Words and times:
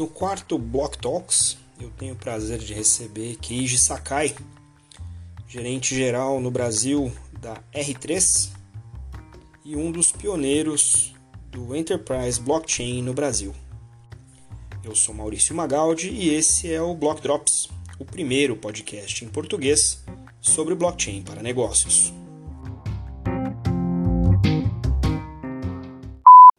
No 0.00 0.06
quarto 0.06 0.58
Block 0.58 0.96
Talks, 0.96 1.58
eu 1.78 1.90
tenho 1.90 2.14
o 2.14 2.16
prazer 2.16 2.56
de 2.56 2.72
receber 2.72 3.36
Keiji 3.36 3.76
Sakai, 3.76 4.34
gerente 5.46 5.94
geral 5.94 6.40
no 6.40 6.50
Brasil 6.50 7.12
da 7.38 7.62
R3 7.70 8.48
e 9.62 9.76
um 9.76 9.92
dos 9.92 10.10
pioneiros 10.10 11.14
do 11.50 11.76
Enterprise 11.76 12.40
Blockchain 12.40 13.02
no 13.02 13.12
Brasil. 13.12 13.54
Eu 14.82 14.94
sou 14.94 15.14
Maurício 15.14 15.54
Magaldi 15.54 16.08
e 16.08 16.30
esse 16.30 16.72
é 16.72 16.80
o 16.80 16.94
Block 16.94 17.20
Drops, 17.20 17.68
o 17.98 18.04
primeiro 18.06 18.56
podcast 18.56 19.22
em 19.22 19.28
português 19.28 20.02
sobre 20.40 20.74
blockchain 20.74 21.20
para 21.20 21.42
negócios. 21.42 22.10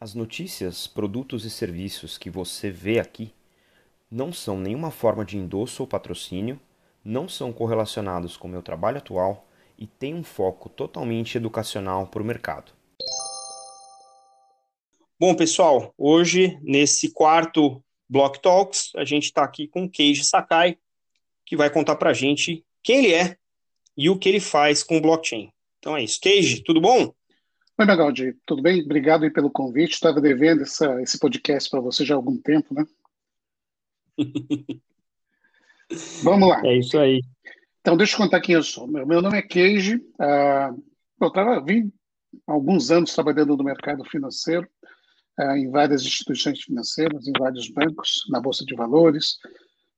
As 0.02 0.16
notícias, 0.16 0.88
produtos 0.88 1.46
e 1.46 1.50
serviços 1.52 2.18
que 2.18 2.28
você 2.28 2.72
vê 2.72 2.98
aqui 2.98 3.32
não 4.10 4.34
são 4.34 4.60
nenhuma 4.60 4.90
forma 4.90 5.24
de 5.24 5.38
endosso 5.38 5.84
ou 5.84 5.88
patrocínio, 5.88 6.60
não 7.06 7.30
são 7.30 7.54
correlacionados 7.54 8.36
com 8.36 8.48
meu 8.48 8.64
trabalho 8.64 8.98
atual 8.98 9.48
e 9.78 9.86
têm 9.86 10.16
um 10.16 10.24
foco 10.24 10.70
totalmente 10.70 11.38
educacional 11.38 12.08
para 12.08 12.20
o 12.20 12.26
mercado. 12.26 12.72
Bom, 15.20 15.36
pessoal, 15.36 15.94
hoje, 15.96 16.58
nesse 16.64 17.12
quarto 17.12 17.80
Block 18.10 18.42
Talks, 18.42 18.90
a 18.96 19.06
gente 19.06 19.26
está 19.26 19.44
aqui 19.44 19.68
com 19.68 19.88
Keiji 19.88 20.24
Sakai, 20.24 20.80
que 21.46 21.56
vai 21.56 21.70
contar 21.70 21.96
para 21.98 22.10
a 22.10 22.14
gente 22.14 22.66
quem 22.82 23.06
ele 23.06 23.14
é 23.14 23.38
e 23.96 24.10
o 24.10 24.18
que 24.18 24.30
ele 24.30 24.40
faz 24.40 24.82
com 24.82 24.98
o 24.98 25.02
blockchain. 25.02 25.52
Então 25.78 25.96
é 25.96 26.04
isso. 26.04 26.20
Keiji, 26.20 26.64
tudo 26.64 26.82
bom? 26.82 27.14
Oi, 27.78 27.86
Magaldi, 27.86 28.34
tudo 28.46 28.62
bem? 28.62 28.82
Obrigado 28.84 29.32
pelo 29.32 29.50
convite. 29.50 29.94
Estava 29.94 30.22
devendo 30.22 30.62
essa, 30.62 31.02
esse 31.02 31.18
podcast 31.18 31.70
para 31.70 31.80
você 31.80 32.06
já 32.06 32.14
há 32.14 32.18
algum 32.18 32.38
tempo, 32.38 32.74
né? 32.74 32.86
Vamos 36.24 36.50
lá. 36.50 36.62
É 36.66 36.78
isso 36.78 37.00
aí. 37.00 37.22
Então, 37.80 37.98
deixa 37.98 38.16
eu 38.16 38.20
contar 38.20 38.42
quem 38.42 38.56
eu 38.56 38.62
sou. 38.62 38.88
Meu, 38.88 39.08
meu 39.08 39.22
nome 39.22 39.38
é 39.38 39.42
Keiji. 39.42 39.96
Uh, 39.96 40.84
eu 41.20 41.32
tava, 41.32 41.64
vim 41.64 41.92
alguns 42.46 42.92
anos 42.92 43.14
trabalhando 43.14 43.58
no 43.58 43.64
mercado 43.64 44.04
financeiro, 44.06 44.68
uh, 45.40 45.56
em 45.56 45.70
várias 45.72 46.04
instituições 46.04 46.62
financeiras, 46.62 47.28
em 47.28 47.34
vários 47.40 47.70
bancos, 47.70 48.26
na 48.30 48.40
Bolsa 48.40 48.64
de 48.66 48.76
Valores. 48.76 49.38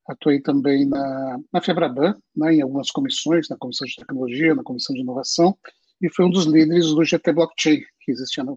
Atuei 0.07 0.39
também 0.39 0.87
na, 0.87 1.39
na 1.51 1.61
Febraban, 1.61 2.15
né, 2.35 2.53
em 2.55 2.61
algumas 2.61 2.91
comissões, 2.91 3.49
na 3.49 3.57
Comissão 3.57 3.87
de 3.87 3.95
Tecnologia, 3.95 4.55
na 4.55 4.63
Comissão 4.63 4.93
de 4.93 5.01
Inovação, 5.01 5.57
e 6.03 6.09
foi 6.09 6.25
um 6.25 6.29
dos 6.29 6.45
líderes 6.45 6.87
do 6.87 7.03
GT 7.03 7.31
Blockchain, 7.31 7.81
que, 8.01 8.11
existia 8.11 8.43
na, 8.43 8.53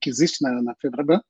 que 0.00 0.10
existe 0.10 0.42
na, 0.42 0.60
na 0.60 0.74
Febraban. 0.74 1.20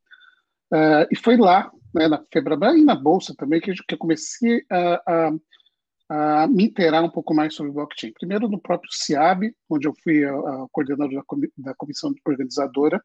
Uh, 0.72 1.06
e 1.10 1.16
foi 1.16 1.36
lá, 1.36 1.70
né, 1.94 2.08
na 2.08 2.24
Febraban 2.32 2.78
e 2.78 2.84
na 2.84 2.94
Bolsa 2.94 3.34
também, 3.36 3.60
que, 3.60 3.74
que 3.74 3.94
eu 3.94 3.98
comecei 3.98 4.64
a, 4.70 5.02
a, 5.06 5.32
a, 6.08 6.46
me 6.46 6.64
inteirar 6.64 7.04
um 7.04 7.10
pouco 7.10 7.34
mais 7.34 7.54
sobre 7.54 7.72
blockchain. 7.72 8.12
Primeiro 8.14 8.48
no 8.48 8.58
próprio 8.58 8.90
CIAB, 8.90 9.54
onde 9.68 9.86
eu 9.86 9.94
fui 10.02 10.24
a, 10.24 10.32
a 10.32 10.66
coordenador 10.72 11.14
da, 11.14 11.48
da 11.58 11.74
comissão 11.74 12.12
organizadora, 12.26 13.04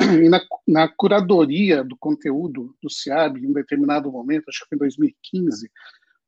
e 0.00 0.28
na, 0.28 0.40
na, 0.68 0.86
curadoria 0.86 1.82
do 1.82 1.96
conteúdo 1.96 2.76
do 2.82 2.90
CIAB, 2.90 3.38
em 3.38 3.48
um 3.48 3.52
determinado 3.54 4.12
momento, 4.12 4.50
acho 4.50 4.60
que 4.60 4.68
foi 4.68 4.76
em 4.76 4.80
2015, 4.80 5.70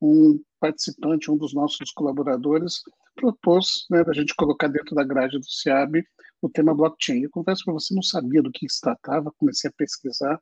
um 0.00 0.40
participante, 0.62 1.28
um 1.28 1.36
dos 1.36 1.52
nossos 1.52 1.90
colaboradores, 1.90 2.82
propôs 3.16 3.84
né, 3.90 4.04
a 4.06 4.12
gente 4.12 4.32
colocar 4.36 4.68
dentro 4.68 4.94
da 4.94 5.02
grade 5.02 5.36
do 5.36 5.44
CIAB 5.44 6.04
o 6.40 6.48
tema 6.48 6.72
blockchain. 6.72 7.22
Eu 7.22 7.30
confesso 7.30 7.64
para 7.64 7.74
você, 7.74 7.92
não 7.92 8.02
sabia 8.02 8.40
do 8.40 8.52
que 8.52 8.68
se 8.68 8.80
tratava, 8.80 9.34
comecei 9.36 9.68
a 9.68 9.72
pesquisar, 9.76 10.40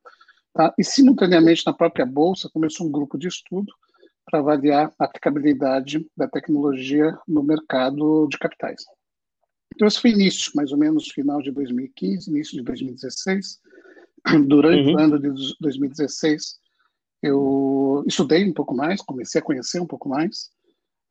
tá? 0.53 0.75
e 0.79 0.85
simultaneamente 0.85 1.63
na 1.65 1.73
própria 1.73 2.05
Bolsa 2.05 2.51
começou 2.53 2.87
um 2.87 2.91
grupo 2.91 3.17
de 3.17 3.29
estudo 3.29 3.73
para 4.27 4.41
avaliar 4.41 4.93
a 4.99 5.05
aplicabilidade 5.07 6.07
da 6.15 6.29
tecnologia 6.29 7.19
no 7.27 7.43
mercado 7.43 8.29
de 8.29 8.39
capitais. 8.39 8.85
Então, 9.75 9.89
esse 9.89 10.01
foi 10.01 10.11
início, 10.11 10.53
mais 10.55 10.71
ou 10.71 10.79
menos 10.79 11.09
final 11.09 11.41
de 11.41 11.51
2015, 11.51 12.31
início 12.31 12.59
de 12.59 12.63
2016. 12.63 13.59
Durante 14.47 14.89
uhum. 14.89 14.95
o 14.95 14.99
ano 14.99 15.19
de 15.19 15.57
2016, 15.61 16.59
eu 17.23 18.05
estudei 18.07 18.49
um 18.49 18.53
pouco 18.53 18.75
mais, 18.75 19.03
comecei 19.03 19.41
a 19.41 19.45
conhecer 19.45 19.81
um 19.81 19.87
pouco 19.87 20.09
mais. 20.09 20.51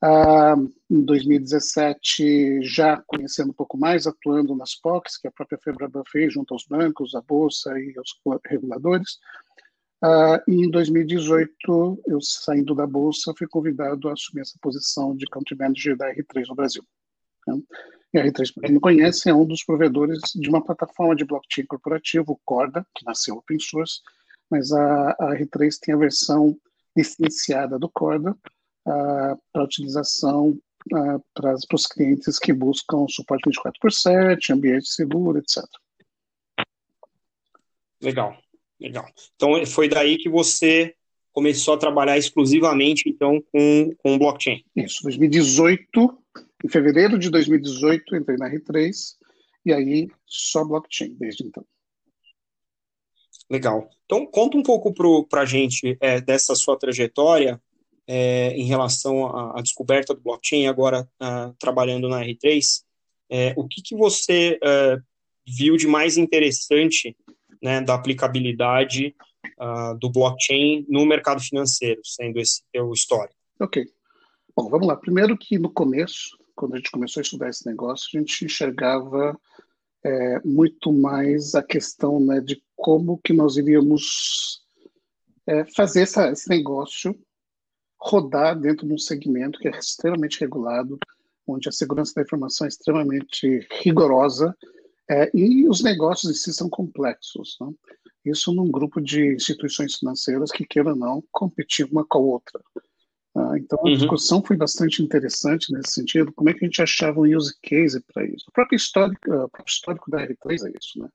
Ah, 0.01 0.55
em 0.89 1.03
2017, 1.03 2.61
já 2.63 3.03
conhecendo 3.05 3.49
um 3.49 3.53
pouco 3.53 3.77
mais, 3.77 4.07
atuando 4.07 4.55
nas 4.55 4.73
POCs, 4.75 5.17
que 5.17 5.27
a 5.27 5.31
própria 5.31 5.59
Febraban 5.61 6.03
fez, 6.09 6.33
junto 6.33 6.53
aos 6.53 6.65
bancos, 6.65 7.13
à 7.15 7.21
Bolsa 7.21 7.77
e 7.77 7.93
aos 7.97 8.17
reguladores. 8.45 9.17
Ah, 10.01 10.41
e 10.47 10.65
em 10.65 10.69
2018, 10.69 12.01
eu 12.07 12.21
saindo 12.21 12.73
da 12.73 12.87
Bolsa, 12.87 13.33
fui 13.37 13.47
convidado 13.47 14.07
a 14.07 14.13
assumir 14.13 14.41
essa 14.41 14.57
posição 14.61 15.15
de 15.15 15.25
Country 15.25 15.57
Manager 15.57 15.97
da 15.97 16.13
R3 16.15 16.47
no 16.47 16.55
Brasil. 16.55 16.83
Né? 17.45 17.61
E 18.13 18.19
a 18.19 18.25
R3, 18.25 18.53
para 18.53 18.63
quem 18.63 18.73
não 18.73 18.81
conhece, 18.81 19.29
é 19.29 19.33
um 19.33 19.45
dos 19.45 19.63
provedores 19.63 20.19
de 20.33 20.49
uma 20.49 20.63
plataforma 20.63 21.15
de 21.15 21.25
blockchain 21.25 21.65
corporativo, 21.65 22.39
Corda, 22.45 22.87
que 22.95 23.05
nasceu 23.05 23.35
open 23.35 23.59
source, 23.59 23.99
mas 24.49 24.71
a, 24.71 25.11
a 25.11 25.35
R3 25.37 25.77
tem 25.79 25.93
a 25.93 25.97
versão 25.97 26.57
licenciada 26.95 27.77
do 27.77 27.89
Corda 27.89 28.31
uh, 28.31 29.41
para 29.51 29.63
utilização 29.63 30.57
uh, 30.91 31.23
para 31.33 31.55
os 31.73 31.85
clientes 31.85 32.39
que 32.39 32.53
buscam 32.53 33.05
suporte 33.07 33.47
24 33.47 33.79
por 33.79 33.91
7, 33.91 34.53
ambiente 34.53 34.89
seguro, 34.89 35.37
etc. 35.39 35.63
Legal, 38.01 38.37
legal. 38.79 39.05
Então 39.35 39.65
foi 39.65 39.89
daí 39.89 40.17
que 40.17 40.29
você 40.29 40.95
começou 41.31 41.75
a 41.75 41.77
trabalhar 41.77 42.17
exclusivamente 42.17 43.07
então 43.07 43.41
com, 43.51 43.93
com 43.97 44.17
blockchain. 44.17 44.63
Isso, 44.75 45.03
2018, 45.03 46.17
em 46.63 46.69
fevereiro 46.69 47.19
de 47.19 47.29
2018 47.29 48.15
entrei 48.15 48.37
na 48.37 48.49
R3 48.49 48.91
e 49.65 49.73
aí 49.73 50.09
só 50.25 50.63
blockchain 50.63 51.15
desde 51.19 51.45
então. 51.45 51.65
Legal. 53.49 53.89
Então, 54.05 54.25
conta 54.25 54.57
um 54.57 54.63
pouco 54.63 54.93
para 55.27 55.41
a 55.41 55.45
gente 55.45 55.97
é, 55.99 56.21
dessa 56.21 56.53
sua 56.55 56.77
trajetória 56.77 57.59
é, 58.07 58.53
em 58.55 58.65
relação 58.65 59.25
à, 59.25 59.59
à, 59.59 59.61
descoberta 59.61 60.13
do 60.13 60.21
blockchain, 60.21 60.67
agora 60.67 61.07
uh, 61.21 61.53
trabalhando 61.59 62.09
na 62.09 62.21
R3. 62.21 62.83
É, 63.29 63.53
o 63.55 63.67
que, 63.67 63.81
que 63.81 63.95
você 63.95 64.59
uh, 64.63 65.01
viu 65.47 65.77
de 65.77 65.87
mais 65.87 66.17
interessante 66.17 67.15
né, 67.61 67.81
da 67.81 67.93
aplicabilidade 67.93 69.15
uh, 69.59 69.97
do 69.99 70.09
blockchain 70.09 70.85
no 70.89 71.05
mercado 71.05 71.41
financeiro, 71.41 72.01
sendo 72.03 72.39
esse 72.39 72.63
teu 72.71 72.91
histórico? 72.93 73.35
Ok. 73.59 73.85
Bom, 74.55 74.69
vamos 74.69 74.87
lá. 74.87 74.95
Primeiro 74.95 75.37
que 75.37 75.59
no 75.59 75.71
começo, 75.71 76.37
quando 76.55 76.73
a 76.73 76.77
gente 76.77 76.91
começou 76.91 77.21
a 77.21 77.23
estudar 77.23 77.49
esse 77.49 77.65
negócio, 77.65 78.09
a 78.13 78.19
gente 78.19 78.45
enxergava 78.45 79.39
é, 80.03 80.39
muito 80.45 80.91
mais 80.91 81.55
a 81.55 81.63
questão 81.63 82.19
né, 82.19 82.39
de 82.39 82.61
como 82.75 83.19
que 83.23 83.33
nós 83.33 83.57
iríamos 83.57 84.61
é, 85.45 85.65
fazer 85.75 86.01
essa, 86.01 86.31
esse 86.31 86.49
negócio 86.49 87.17
rodar 87.99 88.57
dentro 88.57 88.87
de 88.87 88.93
um 88.93 88.97
segmento 88.97 89.59
que 89.59 89.67
é 89.67 89.71
extremamente 89.71 90.39
regulado, 90.39 90.97
onde 91.45 91.67
a 91.67 91.71
segurança 91.71 92.13
da 92.15 92.21
informação 92.21 92.65
é 92.65 92.69
extremamente 92.69 93.67
rigorosa 93.81 94.55
é, 95.09 95.29
e 95.33 95.67
os 95.67 95.83
negócios 95.83 96.31
em 96.31 96.35
si 96.35 96.53
são 96.53 96.69
complexos. 96.69 97.57
Né? 97.59 97.73
Isso 98.25 98.53
num 98.53 98.69
grupo 98.69 99.01
de 99.01 99.33
instituições 99.33 99.95
financeiras 99.95 100.51
que, 100.51 100.65
queiram 100.65 100.91
ou 100.91 100.97
não, 100.97 101.23
competir 101.31 101.87
uma 101.91 102.05
com 102.05 102.19
a 102.19 102.21
outra. 102.21 102.61
Ah, 103.39 103.57
então, 103.57 103.79
a 103.79 103.87
uhum. 103.87 103.95
discussão 103.95 104.43
foi 104.45 104.57
bastante 104.57 105.01
interessante 105.01 105.71
nesse 105.71 105.93
sentido. 105.93 106.33
Como 106.33 106.49
é 106.49 106.53
que 106.53 106.65
a 106.65 106.67
gente 106.67 106.81
achava 106.81 107.21
um 107.21 107.37
use 107.37 107.53
case 107.63 108.03
para 108.13 108.25
isso? 108.25 108.45
O 108.49 108.51
próprio 108.51 108.75
histórico, 108.75 109.31
o 109.31 109.49
próprio 109.49 109.71
histórico 109.71 110.11
da 110.11 110.27
R3 110.27 110.67
é 110.67 110.73
isso. 110.77 110.99
Né? 110.99 111.09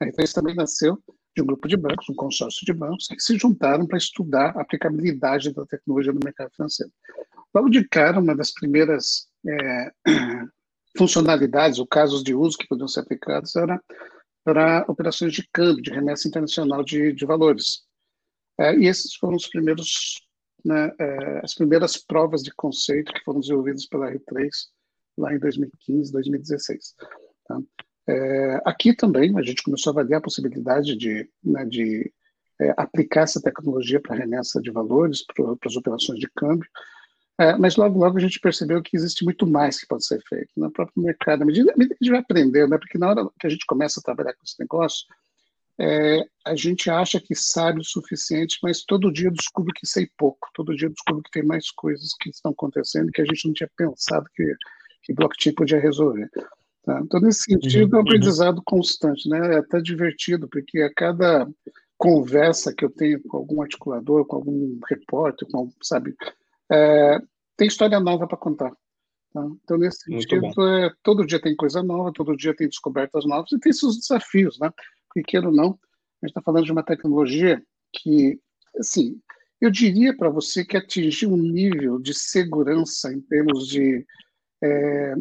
A 0.00 0.06
R3 0.06 0.32
também 0.32 0.54
nasceu 0.56 0.98
de 1.36 1.42
um 1.42 1.46
grupo 1.46 1.68
de 1.68 1.76
bancos, 1.76 2.08
um 2.08 2.14
consórcio 2.14 2.66
de 2.66 2.72
bancos, 2.72 3.06
que 3.06 3.20
se 3.20 3.38
juntaram 3.38 3.86
para 3.86 3.96
estudar 3.96 4.56
a 4.56 4.62
aplicabilidade 4.62 5.52
da 5.52 5.64
tecnologia 5.66 6.12
no 6.12 6.20
mercado 6.24 6.50
financeiro. 6.50 6.92
Logo 7.54 7.68
de 7.68 7.86
cara, 7.86 8.18
uma 8.18 8.34
das 8.34 8.50
primeiras 8.50 9.28
é, 9.46 9.92
funcionalidades 10.98 11.78
ou 11.78 11.86
casos 11.86 12.24
de 12.24 12.34
uso 12.34 12.58
que 12.58 12.66
podiam 12.66 12.88
ser 12.88 13.00
aplicados 13.00 13.54
era 13.54 13.80
para 14.44 14.84
operações 14.88 15.32
de 15.32 15.46
câmbio, 15.52 15.82
de 15.82 15.90
remessa 15.90 16.26
internacional 16.26 16.82
de, 16.82 17.12
de 17.12 17.24
valores. 17.24 17.82
É, 18.58 18.74
e 18.74 18.86
esses 18.86 19.14
foram 19.14 19.36
os 19.36 19.46
primeiros, 19.46 20.26
né, 20.68 20.92
é, 20.98 21.40
as 21.42 21.54
primeiras 21.54 21.96
provas 21.96 22.42
de 22.42 22.52
conceito 22.54 23.10
que 23.10 23.24
foram 23.24 23.40
desenvolvidas 23.40 23.86
pela 23.86 24.12
R3 24.12 24.48
lá 25.16 25.34
em 25.34 25.38
2015, 25.38 26.12
2016. 26.12 26.94
Tá? 27.46 27.58
É, 28.06 28.60
aqui 28.66 28.94
também 28.94 29.36
a 29.38 29.42
gente 29.42 29.62
começou 29.62 29.90
a 29.90 29.94
avaliar 29.94 30.18
a 30.18 30.22
possibilidade 30.22 30.94
de, 30.94 31.26
né, 31.42 31.64
de 31.64 32.12
é, 32.60 32.74
aplicar 32.76 33.22
essa 33.22 33.40
tecnologia 33.40 33.98
para 33.98 34.14
remessa 34.14 34.60
de 34.60 34.70
valores, 34.70 35.24
para 35.24 35.56
as 35.64 35.76
operações 35.76 36.20
de 36.20 36.28
câmbio, 36.36 36.68
é, 37.40 37.56
mas 37.56 37.76
logo, 37.76 37.98
logo 37.98 38.18
a 38.18 38.20
gente 38.20 38.38
percebeu 38.38 38.82
que 38.82 38.94
existe 38.94 39.24
muito 39.24 39.46
mais 39.46 39.80
que 39.80 39.86
pode 39.86 40.04
ser 40.04 40.20
feito 40.28 40.50
no 40.54 40.70
próprio 40.70 41.02
mercado. 41.02 41.42
À 41.42 41.46
medida 41.46 41.72
que 41.72 41.80
a 41.80 41.84
gente 41.84 42.10
vai 42.10 42.20
aprendendo, 42.20 42.70
né, 42.70 42.78
porque 42.78 42.98
na 42.98 43.08
hora 43.08 43.26
que 43.40 43.46
a 43.46 43.50
gente 43.50 43.64
começa 43.64 44.00
a 44.00 44.02
trabalhar 44.02 44.34
com 44.34 44.44
esse 44.44 44.58
negócio, 44.60 45.06
é, 45.80 46.24
a 46.44 46.56
gente 46.56 46.90
acha 46.90 47.20
que 47.20 47.34
sabe 47.34 47.80
o 47.80 47.84
suficiente, 47.84 48.58
mas 48.62 48.84
todo 48.84 49.12
dia 49.12 49.30
descobre 49.30 49.72
que 49.72 49.86
sei 49.86 50.08
pouco, 50.16 50.48
todo 50.52 50.74
dia 50.74 50.88
descobre 50.88 51.22
que 51.22 51.30
tem 51.30 51.44
mais 51.44 51.70
coisas 51.70 52.10
que 52.20 52.30
estão 52.30 52.50
acontecendo 52.50 53.12
que 53.12 53.22
a 53.22 53.24
gente 53.24 53.46
não 53.46 53.54
tinha 53.54 53.70
pensado 53.76 54.26
que, 54.34 54.44
que 55.02 55.14
blockchain 55.14 55.54
podia 55.54 55.78
resolver. 55.78 56.28
Tá? 56.84 57.00
Então, 57.04 57.20
nesse 57.20 57.42
sentido, 57.42 57.94
é 57.94 57.98
um 57.98 58.00
uhum. 58.00 58.06
aprendizado 58.06 58.62
constante, 58.64 59.28
né? 59.28 59.54
É 59.54 59.58
até 59.58 59.80
divertido, 59.80 60.48
porque 60.48 60.80
a 60.80 60.92
cada 60.92 61.46
conversa 61.96 62.72
que 62.72 62.84
eu 62.84 62.90
tenho 62.90 63.22
com 63.24 63.36
algum 63.36 63.60
articulador, 63.60 64.24
com 64.26 64.36
algum 64.36 64.78
repórter, 64.88 65.46
com, 65.50 65.70
sabe, 65.82 66.14
é, 66.72 67.20
tem 67.56 67.68
história 67.68 68.00
nova 68.00 68.26
para 68.26 68.38
contar. 68.38 68.72
Tá? 69.32 69.46
Então, 69.62 69.76
nesse 69.76 70.04
sentido, 70.04 70.46
é, 70.66 70.90
todo 71.02 71.26
dia 71.26 71.40
tem 71.40 71.54
coisa 71.54 71.82
nova, 71.82 72.12
todo 72.12 72.36
dia 72.36 72.54
tem 72.54 72.68
descobertas 72.68 73.26
novas 73.26 73.52
e 73.52 73.58
tem 73.58 73.72
seus 73.72 73.98
desafios, 73.98 74.58
né? 74.58 74.70
Ou 75.46 75.52
não, 75.52 75.78
a 76.22 76.26
gente 76.26 76.30
está 76.30 76.42
falando 76.42 76.64
de 76.64 76.72
uma 76.72 76.82
tecnologia 76.82 77.62
que, 77.92 78.40
assim, 78.78 79.20
eu 79.60 79.70
diria 79.70 80.16
para 80.16 80.28
você 80.28 80.64
que 80.64 80.76
atingiu 80.76 81.32
um 81.32 81.36
nível 81.36 81.98
de 81.98 82.14
segurança 82.14 83.12
em 83.12 83.20
termos 83.20 83.66
de 83.66 84.06
é, 84.62 85.14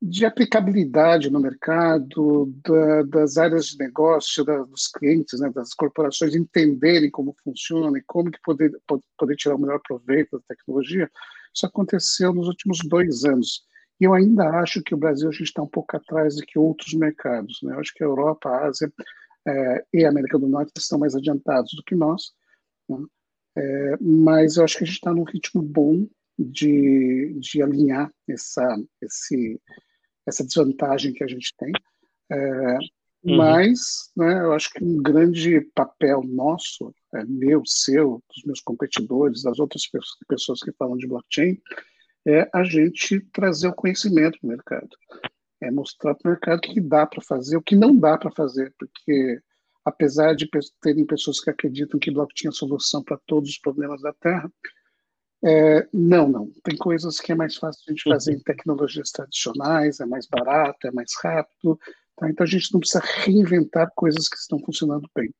de 0.00 0.26
aplicabilidade 0.26 1.30
no 1.30 1.40
mercado, 1.40 2.52
da, 2.64 3.02
das 3.02 3.36
áreas 3.38 3.66
de 3.66 3.78
negócio, 3.78 4.44
da, 4.44 4.62
dos 4.62 4.88
clientes, 4.88 5.40
né, 5.40 5.50
das 5.50 5.72
corporações 5.72 6.34
entenderem 6.34 7.10
como 7.10 7.34
funciona 7.42 7.98
e 7.98 8.02
como 8.06 8.30
que 8.30 8.38
poder, 8.42 8.70
poder 9.18 9.36
tirar 9.36 9.56
o 9.56 9.58
melhor 9.58 9.80
proveito 9.86 10.38
da 10.38 10.44
tecnologia, 10.48 11.10
isso 11.54 11.66
aconteceu 11.66 12.34
nos 12.34 12.46
últimos 12.46 12.78
dois 12.86 13.24
anos. 13.24 13.64
E 14.00 14.04
eu 14.04 14.14
ainda 14.14 14.48
acho 14.60 14.82
que 14.82 14.94
o 14.94 14.98
Brasil 14.98 15.28
a 15.28 15.32
gente 15.32 15.44
está 15.44 15.62
um 15.62 15.68
pouco 15.68 15.96
atrás 15.96 16.36
do 16.36 16.42
que 16.42 16.58
outros 16.58 16.92
mercados. 16.94 17.60
Né? 17.62 17.74
Eu 17.74 17.80
acho 17.80 17.94
que 17.94 18.04
a 18.04 18.06
Europa, 18.06 18.48
a 18.48 18.66
Ásia 18.66 18.92
é, 19.46 19.84
e 19.92 20.04
a 20.04 20.08
América 20.08 20.38
do 20.38 20.48
Norte 20.48 20.72
estão 20.76 20.98
mais 20.98 21.14
adiantados 21.14 21.72
do 21.74 21.82
que 21.82 21.94
nós. 21.94 22.32
Né? 22.88 22.98
É, 23.56 23.96
mas 24.00 24.56
eu 24.56 24.64
acho 24.64 24.76
que 24.76 24.84
a 24.84 24.86
gente 24.86 24.96
está 24.96 25.14
num 25.14 25.24
ritmo 25.24 25.62
bom 25.62 26.06
de, 26.38 27.34
de 27.40 27.62
alinhar 27.62 28.12
essa, 28.28 28.62
esse, 29.00 29.58
essa 30.26 30.44
desvantagem 30.44 31.14
que 31.14 31.24
a 31.24 31.26
gente 31.26 31.54
tem. 31.56 31.72
É, 32.30 32.72
uhum. 33.24 33.36
Mas 33.36 34.10
né, 34.14 34.40
eu 34.40 34.52
acho 34.52 34.70
que 34.70 34.84
um 34.84 35.02
grande 35.02 35.60
papel 35.74 36.22
nosso, 36.22 36.94
é, 37.14 37.24
meu, 37.24 37.62
seu, 37.64 38.22
dos 38.28 38.44
meus 38.44 38.60
competidores, 38.60 39.42
das 39.42 39.58
outras 39.58 39.84
pessoas 40.28 40.60
que 40.60 40.72
falam 40.72 40.98
de 40.98 41.06
blockchain, 41.06 41.58
é 42.26 42.48
a 42.52 42.64
gente 42.64 43.20
trazer 43.32 43.68
o 43.68 43.74
conhecimento 43.74 44.38
para 44.40 44.46
o 44.46 44.50
mercado. 44.50 44.88
É 45.60 45.70
mostrar 45.70 46.14
para 46.14 46.28
o 46.28 46.32
mercado 46.32 46.58
o 46.58 46.60
que 46.60 46.80
dá 46.80 47.06
para 47.06 47.22
fazer, 47.22 47.56
o 47.56 47.62
que 47.62 47.76
não 47.76 47.96
dá 47.96 48.18
para 48.18 48.30
fazer, 48.30 48.74
porque 48.78 49.40
apesar 49.84 50.34
de 50.34 50.48
terem 50.82 51.06
pessoas 51.06 51.40
que 51.40 51.48
acreditam 51.48 52.00
que 52.00 52.10
blockchain 52.10 52.48
é 52.48 52.50
a 52.50 52.52
solução 52.52 53.02
para 53.02 53.18
todos 53.26 53.50
os 53.50 53.58
problemas 53.58 54.02
da 54.02 54.12
Terra, 54.14 54.50
é, 55.44 55.86
não, 55.92 56.28
não. 56.28 56.50
Tem 56.64 56.76
coisas 56.76 57.20
que 57.20 57.30
é 57.30 57.34
mais 57.34 57.56
fácil 57.56 57.82
a 57.86 57.92
gente 57.92 58.02
fazer 58.02 58.32
em 58.32 58.40
tecnologias 58.40 59.10
tradicionais, 59.12 60.00
é 60.00 60.06
mais 60.06 60.26
barato, 60.26 60.88
é 60.88 60.90
mais 60.90 61.12
rápido. 61.22 61.78
Tá? 62.16 62.28
Então 62.28 62.44
a 62.44 62.48
gente 62.48 62.72
não 62.72 62.80
precisa 62.80 63.04
reinventar 63.04 63.90
coisas 63.94 64.28
que 64.28 64.36
estão 64.36 64.58
funcionando 64.58 65.08
bem. 65.14 65.32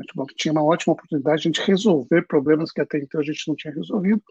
Então, 0.00 0.24
tinha 0.36 0.52
uma 0.52 0.64
ótima 0.64 0.94
oportunidade 0.94 1.42
de 1.42 1.48
a 1.48 1.52
gente 1.52 1.66
resolver 1.66 2.26
problemas 2.26 2.72
que 2.72 2.80
até 2.80 2.98
então 2.98 3.20
a 3.20 3.24
gente 3.24 3.46
não 3.46 3.54
tinha 3.54 3.74
resolvido, 3.74 4.22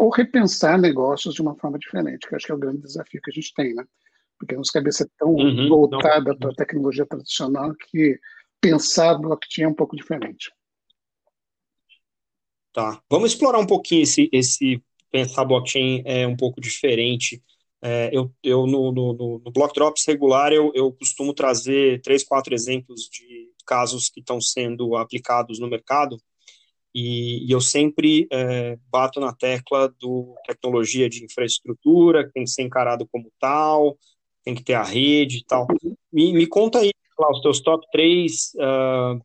ou 0.00 0.08
repensar 0.08 0.80
negócios 0.80 1.34
de 1.34 1.42
uma 1.42 1.54
forma 1.54 1.78
diferente, 1.78 2.26
que 2.26 2.34
acho 2.34 2.46
que 2.46 2.52
é 2.52 2.54
o 2.54 2.58
grande 2.58 2.80
desafio 2.80 3.20
que 3.20 3.30
a 3.30 3.34
gente 3.34 3.52
tem, 3.52 3.74
né? 3.74 3.84
Porque 4.38 4.54
a 4.54 4.56
nossa 4.56 4.72
cabeça 4.72 5.04
é 5.04 5.06
tão 5.18 5.34
uhum, 5.34 5.68
voltada 5.68 6.34
para 6.34 6.48
a 6.48 6.54
tecnologia 6.54 7.04
tradicional 7.04 7.74
que 7.74 8.18
pensar 8.58 9.18
blockchain 9.18 9.64
é 9.64 9.68
um 9.68 9.74
pouco 9.74 9.94
diferente. 9.94 10.50
Tá. 12.72 12.98
Vamos 13.10 13.32
explorar 13.32 13.58
um 13.58 13.66
pouquinho 13.66 14.04
esse, 14.04 14.30
esse 14.32 14.82
pensar 15.12 15.44
blockchain 15.44 16.02
é 16.06 16.26
um 16.26 16.36
pouco 16.36 16.62
diferente. 16.62 17.42
É, 17.82 18.08
eu, 18.10 18.32
eu 18.42 18.66
no, 18.66 18.90
no, 18.92 19.12
no 19.44 19.52
Block 19.52 19.74
Drops 19.74 20.06
regular, 20.06 20.50
eu, 20.50 20.72
eu 20.74 20.90
costumo 20.92 21.34
trazer 21.34 22.00
três, 22.00 22.24
quatro 22.24 22.54
exemplos 22.54 23.02
de 23.02 23.50
casos 23.66 24.08
que 24.08 24.20
estão 24.20 24.40
sendo 24.40 24.96
aplicados 24.96 25.60
no 25.60 25.68
mercado, 25.68 26.16
e, 26.94 27.46
e 27.46 27.50
eu 27.52 27.60
sempre 27.60 28.26
é, 28.32 28.78
bato 28.90 29.20
na 29.20 29.32
tecla 29.32 29.88
do 30.00 30.34
tecnologia 30.46 31.08
de 31.08 31.24
infraestrutura, 31.24 32.26
que 32.26 32.32
tem 32.32 32.44
que 32.44 32.50
ser 32.50 32.62
encarado 32.62 33.06
como 33.10 33.30
tal, 33.38 33.96
tem 34.44 34.54
que 34.54 34.64
ter 34.64 34.74
a 34.74 34.82
rede 34.82 35.38
e 35.38 35.44
tal. 35.44 35.66
Me, 36.12 36.32
me 36.32 36.46
conta 36.46 36.78
aí, 36.80 36.90
lá, 37.18 37.30
os 37.30 37.40
teus 37.40 37.60
top 37.60 37.86
três 37.92 38.52
uh, 38.56 39.20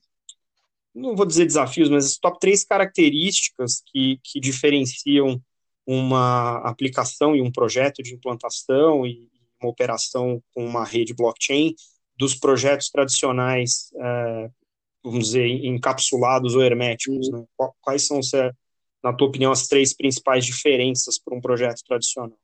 não 0.96 1.16
vou 1.16 1.26
dizer 1.26 1.46
desafios, 1.46 1.90
mas 1.90 2.06
as 2.06 2.18
top 2.18 2.40
três 2.40 2.64
características 2.64 3.84
que, 3.86 4.18
que 4.24 4.40
diferenciam 4.40 5.42
uma 5.86 6.58
aplicação 6.60 7.36
e 7.36 7.42
um 7.42 7.52
projeto 7.52 8.02
de 8.02 8.14
implantação 8.14 9.06
e 9.06 9.30
uma 9.62 9.70
operação 9.70 10.42
com 10.54 10.66
uma 10.66 10.86
rede 10.86 11.14
blockchain 11.14 11.76
dos 12.18 12.34
projetos 12.34 12.90
tradicionais, 12.90 13.92
é, 14.00 14.50
vamos 15.06 15.28
dizer, 15.28 15.48
encapsulados 15.48 16.56
ou 16.56 16.64
herméticos. 16.64 17.30
Né? 17.30 17.44
Quais 17.82 18.08
são, 18.08 18.20
na 19.04 19.14
tua 19.14 19.28
opinião, 19.28 19.52
as 19.52 19.68
três 19.68 19.96
principais 19.96 20.46
diferenças 20.46 21.20
para 21.20 21.36
um 21.36 21.42
projeto 21.42 21.82
tradicional? 21.88 22.38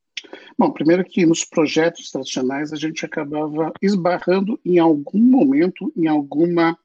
Bom, 0.57 0.71
primeiro 0.71 1.03
que 1.03 1.25
nos 1.25 1.43
projetos 1.43 2.11
tradicionais 2.11 2.71
a 2.71 2.75
gente 2.75 3.03
acabava 3.03 3.73
esbarrando 3.81 4.59
em 4.63 4.77
algum 4.77 5.19
momento, 5.19 5.91
em 5.97 6.07
alguma 6.07 6.77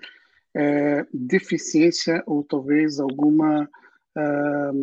é, 0.55 1.07
deficiência 1.13 2.23
ou 2.27 2.43
talvez 2.43 2.99
alguma 2.99 3.69
uh, 4.17 4.83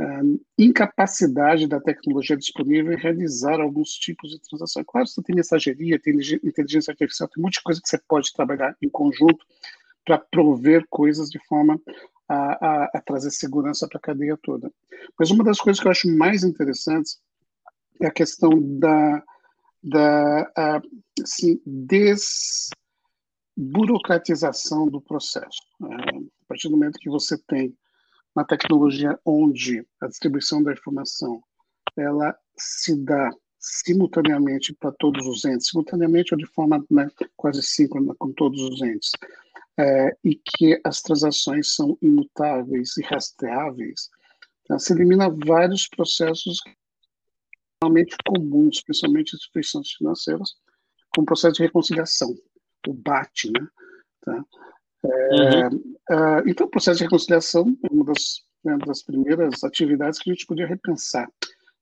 uh, 0.00 0.40
incapacidade 0.58 1.66
da 1.66 1.78
tecnologia 1.78 2.34
disponível 2.34 2.94
em 2.94 2.96
realizar 2.96 3.60
alguns 3.60 3.90
tipos 3.90 4.30
de 4.30 4.40
transação. 4.40 4.82
Claro, 4.84 5.06
você 5.06 5.22
tem 5.22 5.36
mensageria, 5.36 6.00
tem 6.00 6.14
inteligência 6.42 6.92
artificial, 6.92 7.28
tem 7.28 7.42
muita 7.42 7.60
coisa 7.62 7.78
que 7.82 7.88
você 7.88 8.00
pode 8.08 8.32
trabalhar 8.32 8.74
em 8.80 8.88
conjunto 8.88 9.44
para 10.06 10.18
prover 10.18 10.86
coisas 10.88 11.28
de 11.28 11.38
forma 11.46 11.78
a, 12.28 12.34
a, 12.34 12.84
a 12.94 13.02
trazer 13.02 13.30
segurança 13.30 13.86
para 13.88 13.98
a 13.98 14.00
cadeia 14.00 14.38
toda. 14.42 14.72
Mas 15.18 15.30
uma 15.30 15.44
das 15.44 15.60
coisas 15.60 15.80
que 15.80 15.86
eu 15.86 15.90
acho 15.90 16.16
mais 16.16 16.44
interessantes 16.44 17.20
é 18.00 18.06
a 18.06 18.12
questão 18.12 18.50
da, 18.78 19.22
da 19.82 20.80
assim, 21.22 21.60
des 21.66 22.70
burocratização 23.56 24.86
do 24.86 25.00
processo. 25.00 25.62
É, 25.82 26.16
a 26.16 26.46
partir 26.48 26.68
do 26.68 26.76
momento 26.76 26.98
que 26.98 27.10
você 27.10 27.38
tem 27.38 27.76
uma 28.34 28.44
tecnologia 28.44 29.18
onde 29.24 29.86
a 30.00 30.06
distribuição 30.06 30.62
da 30.62 30.72
informação 30.72 31.42
ela 31.96 32.36
se 32.56 32.94
dá 33.02 33.30
simultaneamente 33.58 34.74
para 34.74 34.92
todos 34.92 35.26
os 35.26 35.44
entes, 35.44 35.68
simultaneamente 35.68 36.34
ou 36.34 36.38
de 36.38 36.46
forma 36.46 36.84
né, 36.90 37.10
quase 37.34 37.62
síncrona 37.62 38.14
com 38.18 38.30
todos 38.32 38.60
os 38.62 38.82
entes, 38.82 39.10
é, 39.78 40.16
e 40.24 40.34
que 40.34 40.80
as 40.84 41.02
transações 41.02 41.74
são 41.74 41.98
imutáveis 42.00 42.96
e 42.96 43.02
rastreáveis, 43.02 44.10
tá? 44.66 44.78
se 44.78 44.92
elimina 44.92 45.28
vários 45.28 45.86
processos 45.88 46.60
normalmente 47.82 48.16
comuns, 48.26 48.76
especialmente 48.76 49.36
instituições 49.36 49.92
financeiras, 49.92 50.54
como 51.14 51.24
o 51.24 51.26
processo 51.26 51.56
de 51.56 51.62
reconciliação 51.62 52.34
o 52.88 52.94
BAT, 52.94 53.50
né? 53.50 53.68
Tá? 54.22 54.44
É, 55.04 55.68
uhum. 55.68 55.96
uh, 56.10 56.48
então, 56.48 56.66
o 56.66 56.70
processo 56.70 56.98
de 56.98 57.04
reconciliação 57.04 57.76
é 57.82 57.92
uma 57.92 58.04
das, 58.04 58.44
né, 58.64 58.76
das 58.78 59.02
primeiras 59.02 59.62
atividades 59.62 60.18
que 60.18 60.30
a 60.30 60.32
gente 60.32 60.46
podia 60.46 60.66
repensar. 60.66 61.30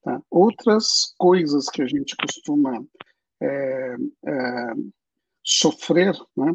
Tá? 0.02 0.20
Outras 0.30 1.14
coisas 1.18 1.68
que 1.68 1.82
a 1.82 1.86
gente 1.86 2.14
costuma 2.16 2.84
é, 3.40 3.96
é, 4.26 4.72
sofrer 5.42 6.14
né, 6.36 6.54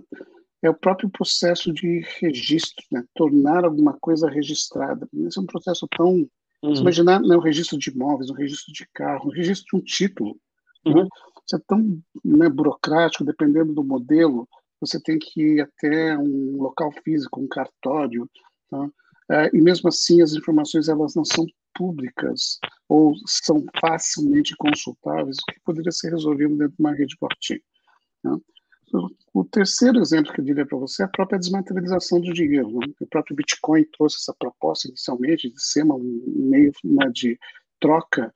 é 0.61 0.69
o 0.69 0.73
próprio 0.73 1.09
processo 1.09 1.71
de 1.71 2.05
registro, 2.19 2.85
né, 2.91 3.03
tornar 3.15 3.63
alguma 3.63 3.93
coisa 3.99 4.29
registrada. 4.29 5.07
Esse 5.25 5.37
é 5.37 5.41
um 5.41 5.45
processo 5.45 5.87
tão. 5.95 6.27
Uhum. 6.61 6.73
Imaginar 6.75 7.21
né, 7.21 7.37
um 7.37 7.41
registro 7.41 7.77
de 7.77 7.89
imóveis, 7.89 8.29
um 8.29 8.33
registro 8.33 8.73
de 8.73 8.85
carro, 8.93 9.29
um 9.29 9.33
registro 9.33 9.65
de 9.71 9.81
um 9.81 9.85
título. 9.85 10.37
Né? 10.85 10.91
Uhum. 10.91 11.03
Né? 11.03 11.09
Isso 11.45 11.55
é 11.55 11.59
tão 11.65 11.99
né, 12.23 12.49
burocrático, 12.49 13.23
dependendo 13.23 13.73
do 13.73 13.83
modelo, 13.83 14.47
você 14.79 14.99
tem 15.01 15.17
que 15.17 15.41
ir 15.41 15.61
até 15.61 16.17
um 16.17 16.57
local 16.61 16.91
físico, 17.03 17.41
um 17.41 17.47
cartório, 17.47 18.29
tá? 18.69 18.89
é, 19.31 19.49
e 19.53 19.61
mesmo 19.61 19.89
assim 19.89 20.21
as 20.21 20.33
informações 20.33 20.87
elas 20.87 21.15
não 21.15 21.25
são 21.25 21.45
públicas 21.73 22.59
ou 22.87 23.13
são 23.25 23.63
facilmente 23.79 24.55
consultáveis, 24.57 25.37
o 25.37 25.51
que 25.51 25.59
poderia 25.61 25.91
ser 25.91 26.09
resolvido 26.11 26.57
dentro 26.57 26.75
de 26.75 26.79
uma 26.79 26.93
rede 26.93 27.15
blockchain. 27.19 27.59
Tá? 28.23 28.37
O 29.33 29.45
terceiro 29.45 29.99
exemplo 29.99 30.33
que 30.33 30.41
eu 30.41 30.45
diria 30.45 30.65
para 30.65 30.77
você 30.77 31.03
é 31.03 31.05
a 31.05 31.09
própria 31.09 31.39
desmaterialização 31.39 32.19
do 32.19 32.33
dinheiro. 32.33 32.71
Né? 32.71 32.87
O 32.99 33.07
próprio 33.07 33.35
Bitcoin 33.35 33.85
trouxe 33.97 34.17
essa 34.17 34.33
proposta 34.33 34.87
inicialmente 34.87 35.49
de 35.49 35.61
ser 35.61 35.83
um 35.83 36.23
meio 36.25 36.71
né, 36.83 37.09
de 37.13 37.39
troca 37.79 38.31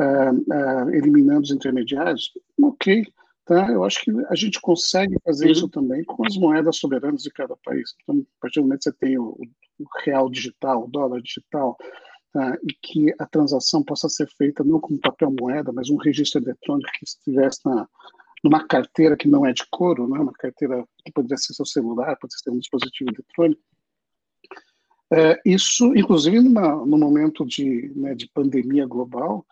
uh, 0.00 0.32
uh, 0.32 0.90
eliminando 0.90 1.42
os 1.42 1.50
intermediários, 1.50 2.32
ok, 2.60 3.04
Tá? 3.46 3.70
Eu 3.70 3.84
acho 3.84 4.00
que 4.00 4.10
a 4.28 4.34
gente 4.34 4.60
consegue 4.60 5.16
fazer 5.24 5.46
uhum. 5.46 5.52
isso 5.52 5.68
também 5.68 6.02
com 6.02 6.26
as 6.26 6.36
moedas 6.36 6.78
soberanas 6.78 7.22
de 7.22 7.30
cada 7.30 7.56
país. 7.64 7.94
Então, 8.02 8.18
a 8.18 8.40
partir 8.40 8.58
do 8.58 8.64
momento 8.64 8.78
que 8.78 8.84
você 8.90 8.92
tem 8.92 9.16
o, 9.16 9.38
o 9.78 9.84
real 10.04 10.28
digital, 10.28 10.82
o 10.82 10.88
dólar 10.88 11.22
digital, 11.22 11.76
tá? 12.32 12.58
e 12.64 12.74
que 12.82 13.14
a 13.20 13.24
transação 13.24 13.84
possa 13.84 14.08
ser 14.08 14.28
feita 14.36 14.64
não 14.64 14.80
como 14.80 14.98
papel 14.98 15.32
moeda, 15.40 15.72
mas 15.72 15.88
um 15.88 15.96
registro 15.96 16.42
eletrônico 16.42 16.90
que 16.98 17.04
estivesse 17.04 17.60
na, 17.64 17.88
numa 18.46 18.64
carteira 18.64 19.16
que 19.16 19.26
não 19.26 19.44
é 19.44 19.52
de 19.52 19.66
couro, 19.68 20.08
né? 20.08 20.20
uma 20.20 20.32
carteira 20.32 20.84
que 21.04 21.10
poderia 21.12 21.36
ser 21.36 21.52
seu 21.52 21.66
celular, 21.66 22.16
pode 22.16 22.38
ser 22.38 22.50
um 22.50 22.58
dispositivo 22.58 23.10
eletrônico. 23.10 23.60
É, 25.12 25.40
isso, 25.44 25.92
inclusive, 25.96 26.40
numa, 26.40 26.86
no 26.86 26.96
momento 26.96 27.44
de, 27.44 27.92
né, 27.96 28.14
de 28.14 28.28
pandemia 28.28 28.86
global, 28.86 29.44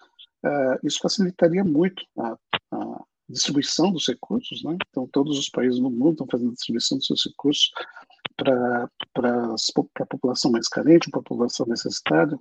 é, 0.45 0.79
isso 0.85 1.01
facilitaria 1.03 1.65
muito 1.65 2.05
a, 2.19 2.37
a 2.73 3.05
distribuição 3.29 3.91
dos 3.91 4.07
recursos, 4.07 4.63
né? 4.63 4.77
Então, 4.89 5.09
todos 5.11 5.39
os 5.39 5.49
países 5.49 5.81
no 5.81 5.91
mundo 5.91 6.13
estão 6.13 6.27
fazendo 6.31 6.53
distribuição 6.53 6.99
dos 6.99 7.07
seus 7.07 7.25
recursos 7.25 7.71
para 8.37 8.89
a 10.01 10.07
população 10.07 10.51
mais 10.51 10.69
carente, 10.69 11.11
para 11.11 11.21
a 11.21 11.25
população 11.25 11.67
necessitada. 11.67 12.39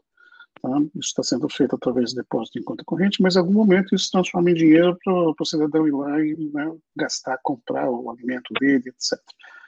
Tá? 0.64 0.80
Isso 0.96 1.10
está 1.10 1.24
sendo 1.24 1.50
feito 1.50 1.76
através 1.76 2.12
de 2.12 2.16
depósito 2.16 2.58
em 2.58 2.64
conta 2.64 2.86
corrente, 2.86 3.22
mas 3.22 3.36
em 3.36 3.40
algum 3.40 3.52
momento 3.52 3.94
isso 3.94 4.10
transforma 4.10 4.50
em 4.50 4.54
dinheiro 4.54 4.98
para 5.04 5.14
o 5.14 5.46
cidadão 5.46 5.86
ir 5.86 5.92
lá 5.92 6.22
e 6.22 6.36
né, 6.54 6.74
gastar, 6.96 7.38
comprar 7.44 7.90
o 7.90 8.10
alimento 8.10 8.54
dele, 8.62 8.88
etc. 8.88 9.20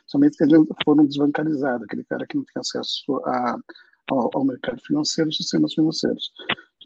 Somente 0.07 0.41
eles 0.41 0.57
foram 0.85 1.05
desbancarizados, 1.05 1.83
aquele 1.83 2.05
cara 2.05 2.25
que 2.25 2.37
não 2.37 2.45
tem 2.45 2.61
acesso 2.61 3.17
a, 3.25 3.57
ao, 4.09 4.29
ao 4.33 4.45
mercado 4.45 4.81
financeiro, 4.81 5.33
sistemas 5.33 5.73
financeiros. 5.73 6.31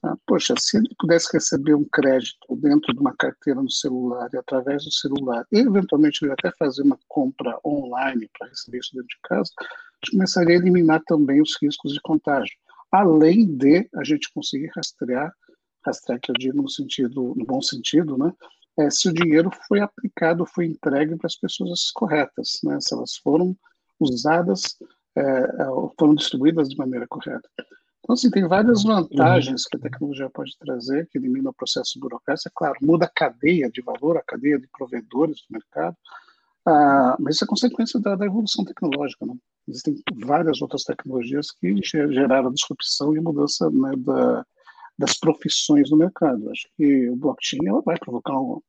Ah, 0.02 0.16
poxa, 0.26 0.56
se 0.58 0.78
ele 0.78 0.90
pudesse 0.98 1.32
receber 1.32 1.76
um 1.76 1.84
crédito 1.84 2.56
dentro 2.56 2.92
de 2.94 3.00
uma 3.00 3.14
carteira 3.14 3.62
no 3.62 3.70
celular 3.70 4.28
e 4.34 4.38
através 4.38 4.86
do 4.86 4.92
celular, 4.92 5.46
e 5.52 5.60
eventualmente 5.60 6.24
ele 6.24 6.32
até 6.32 6.52
fazer 6.58 6.82
uma 6.82 6.98
compra 7.08 7.60
online 7.64 8.28
para 8.40 8.48
receber 8.48 8.80
isso 8.80 8.96
dentro 8.96 9.10
de 9.10 9.20
casa, 9.24 9.52
a 9.60 10.06
gente 10.06 10.12
começaria 10.14 10.56
a 10.56 10.60
eliminar 10.60 11.02
também 11.06 11.42
os 11.42 11.56
riscos 11.62 11.94
de 11.94 12.00
contágio. 12.02 12.56
Além 12.92 13.46
de 13.46 13.88
a 13.96 14.04
gente 14.04 14.32
conseguir 14.34 14.72
rastrear, 14.76 15.34
rastrear 15.86 16.20
que 16.20 16.32
eu 16.32 16.36
digo 16.38 16.62
no 16.62 16.70
sentido, 16.70 17.34
no 17.36 17.46
bom 17.46 17.62
sentido, 17.62 18.18
né? 18.18 18.34
É, 18.80 18.90
se 18.90 19.10
o 19.10 19.14
dinheiro 19.14 19.52
foi 19.68 19.82
aplicado, 19.82 20.46
foi 20.46 20.66
entregue 20.66 21.16
para 21.18 21.28
as 21.28 21.36
pessoas 21.36 21.92
corretas, 21.92 22.60
né? 22.64 22.80
Se 22.80 22.94
elas 22.94 23.18
foram 23.18 23.56
usadas, 24.00 24.78
é, 25.16 25.22
é 25.22 25.66
foram 25.98 26.16
distribuídas 26.16 26.70
de 26.70 26.78
maneira 26.78 27.06
correta. 27.08 27.48
Então, 28.00 28.14
assim, 28.16 28.32
tem 28.32 28.48
várias 28.48 28.84
uhum. 28.84 28.96
vantagens 28.96 29.66
que 29.66 29.78
a 29.78 29.82
tecnologia 29.82 30.30
pode 30.32 30.58
trazer, 30.58 31.08
que 31.12 31.18
elimina 31.18 31.52
o 31.52 31.54
processo 31.54 32.00
burocrático. 32.00 32.50
É 32.50 32.52
claro, 32.56 32.76
muda 32.82 33.06
a 33.06 33.12
cadeia 33.14 33.70
de 33.70 33.82
valor, 33.82 34.18
a 34.18 34.24
cadeia 34.24 34.60
de 34.60 34.68
provedores 34.68 35.42
do 35.48 35.54
mercado, 35.54 35.96
ah, 36.70 37.18
mas 37.20 37.36
isso 37.36 37.46
é 37.46 37.48
consequência 37.48 38.00
da, 38.00 38.16
da 38.16 38.26
evolução 38.26 38.64
tecnológica. 38.64 39.26
Né? 39.26 39.34
Existem 39.68 39.96
várias 40.24 40.62
outras 40.62 40.84
tecnologias 40.84 41.52
que 41.52 41.76
geraram 41.82 42.54
disrupção 42.54 43.16
e 43.16 43.20
mudança 43.20 43.70
né, 43.72 43.92
da, 43.98 44.46
das 44.96 45.18
profissões 45.18 45.90
no 45.90 45.98
mercado. 45.98 46.50
Acho 46.52 46.70
que 46.78 47.10
o 47.10 47.16
blockchain 47.16 47.68
ela 47.68 47.82
vai 47.82 47.98
provocar 47.98 48.34
algum, 48.34 48.62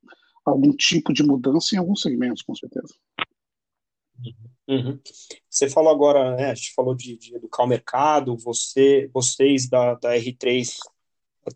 algum 0.46 0.72
tipo 0.72 1.12
de 1.12 1.22
mudança 1.22 1.74
em 1.74 1.78
alguns 1.78 2.00
segmentos, 2.00 2.42
com 2.42 2.54
certeza. 2.54 2.94
Uhum. 4.66 4.98
Você 5.48 5.68
falou 5.68 5.92
agora, 5.92 6.36
né, 6.36 6.50
a 6.50 6.54
gente 6.54 6.72
falou 6.72 6.94
de, 6.94 7.18
de, 7.18 7.34
educar 7.34 7.64
o 7.64 7.66
mercado, 7.66 8.36
você, 8.36 9.10
vocês 9.12 9.68
da, 9.68 9.94
da 9.94 10.16
R3 10.16 10.74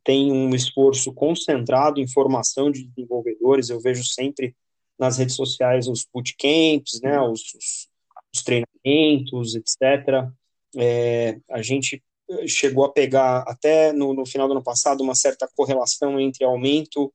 têm 0.02 0.30
um 0.30 0.54
esforço 0.54 1.12
concentrado 1.14 2.00
em 2.00 2.08
formação 2.08 2.70
de 2.70 2.84
desenvolvedores, 2.84 3.70
eu 3.70 3.80
vejo 3.80 4.04
sempre 4.04 4.54
nas 4.98 5.18
redes 5.18 5.34
sociais 5.34 5.88
os 5.88 6.06
bootcamps, 6.12 7.00
né, 7.02 7.20
os, 7.20 7.40
os, 7.54 7.88
os 8.34 8.42
treinamentos, 8.42 9.54
etc. 9.54 10.28
É, 10.76 11.38
a 11.50 11.62
gente 11.62 12.02
chegou 12.46 12.84
a 12.84 12.92
pegar 12.92 13.44
até 13.46 13.92
no, 13.92 14.14
no, 14.14 14.26
final 14.26 14.48
do 14.48 14.52
ano 14.52 14.62
passado 14.62 15.02
uma 15.02 15.14
certa 15.14 15.48
correlação 15.54 16.18
entre 16.18 16.44
aumento 16.44 17.12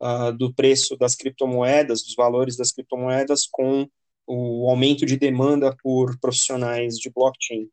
uh, 0.00 0.32
do 0.36 0.52
preço 0.52 0.96
das 0.96 1.14
criptomoedas, 1.14 2.02
dos 2.02 2.14
valores 2.14 2.56
das 2.56 2.70
criptomoedas 2.72 3.46
com 3.50 3.88
o 4.26 4.68
aumento 4.70 5.04
de 5.04 5.16
demanda 5.16 5.74
por 5.82 6.18
profissionais 6.20 6.96
de 6.96 7.10
blockchain. 7.10 7.68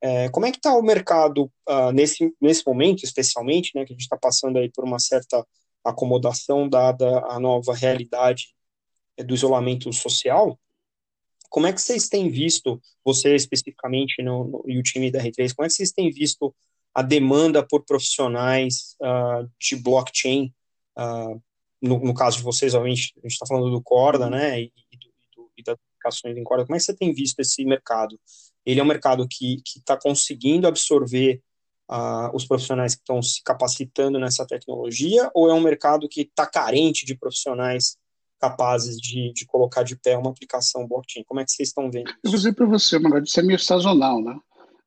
É, 0.00 0.28
como 0.28 0.46
é 0.46 0.50
que 0.50 0.58
está 0.58 0.74
o 0.74 0.82
mercado 0.82 1.50
uh, 1.68 1.92
nesse, 1.92 2.32
nesse 2.40 2.64
momento, 2.66 3.04
especialmente, 3.04 3.72
né, 3.74 3.84
que 3.84 3.92
a 3.92 3.94
gente 3.94 4.04
está 4.04 4.16
passando 4.16 4.58
aí 4.58 4.70
por 4.70 4.84
uma 4.84 4.98
certa 4.98 5.44
acomodação 5.84 6.68
dada 6.68 7.20
a 7.26 7.40
nova 7.40 7.74
realidade 7.74 8.54
do 9.24 9.34
isolamento 9.34 9.92
social? 9.92 10.58
Como 11.50 11.66
é 11.66 11.72
que 11.72 11.80
vocês 11.80 12.08
têm 12.08 12.30
visto, 12.30 12.80
você 13.04 13.34
especificamente 13.34 14.22
no, 14.22 14.44
no, 14.44 14.64
e 14.66 14.78
o 14.78 14.82
time 14.82 15.10
da 15.10 15.22
R3, 15.22 15.54
como 15.54 15.66
é 15.66 15.68
que 15.68 15.74
vocês 15.74 15.92
têm 15.92 16.10
visto 16.10 16.54
a 16.94 17.02
demanda 17.02 17.66
por 17.66 17.84
profissionais 17.84 18.96
uh, 19.00 19.48
de 19.60 19.76
blockchain? 19.76 20.52
Uh, 20.96 21.40
no, 21.80 21.98
no, 22.00 22.14
caso 22.14 22.38
de 22.38 22.42
vocês, 22.42 22.74
obviamente, 22.74 23.14
a 23.16 23.20
gente 23.20 23.32
está 23.32 23.46
falando 23.46 23.70
do 23.70 23.80
Corda, 23.80 24.28
né, 24.28 24.60
e, 24.60 24.72
do, 25.34 25.50
e 25.56 25.62
da 25.62 25.76
aplicações 25.98 26.36
em 26.36 26.44
corda, 26.44 26.64
como 26.64 26.76
é 26.76 26.78
que 26.78 26.84
você 26.84 26.94
tem 26.94 27.12
visto 27.12 27.40
esse 27.40 27.64
mercado? 27.64 28.18
Ele 28.64 28.80
é 28.80 28.82
um 28.82 28.86
mercado 28.86 29.26
que 29.28 29.62
está 29.76 29.98
conseguindo 29.98 30.66
absorver 30.66 31.42
uh, 31.90 32.34
os 32.34 32.46
profissionais 32.46 32.94
que 32.94 33.00
estão 33.00 33.20
se 33.22 33.42
capacitando 33.42 34.18
nessa 34.18 34.46
tecnologia, 34.46 35.30
ou 35.34 35.50
é 35.50 35.54
um 35.54 35.60
mercado 35.60 36.08
que 36.08 36.22
está 36.22 36.46
carente 36.46 37.04
de 37.04 37.16
profissionais 37.16 37.96
capazes 38.38 39.00
de, 39.00 39.32
de 39.32 39.46
colocar 39.46 39.82
de 39.82 39.96
pé 39.96 40.16
uma 40.16 40.30
aplicação 40.30 40.86
blockchain? 40.86 41.24
Como 41.24 41.40
é 41.40 41.44
que 41.44 41.52
vocês 41.52 41.68
estão 41.68 41.90
vendo? 41.90 42.08
Isso? 42.08 42.18
Eu 42.24 42.30
vou 42.30 42.38
dizer 42.38 42.52
para 42.54 42.66
você, 42.66 42.98
Magali, 42.98 43.24
isso 43.26 43.40
é 43.40 43.42
meio 43.42 43.58
sazonal, 43.58 44.22
né? 44.22 44.38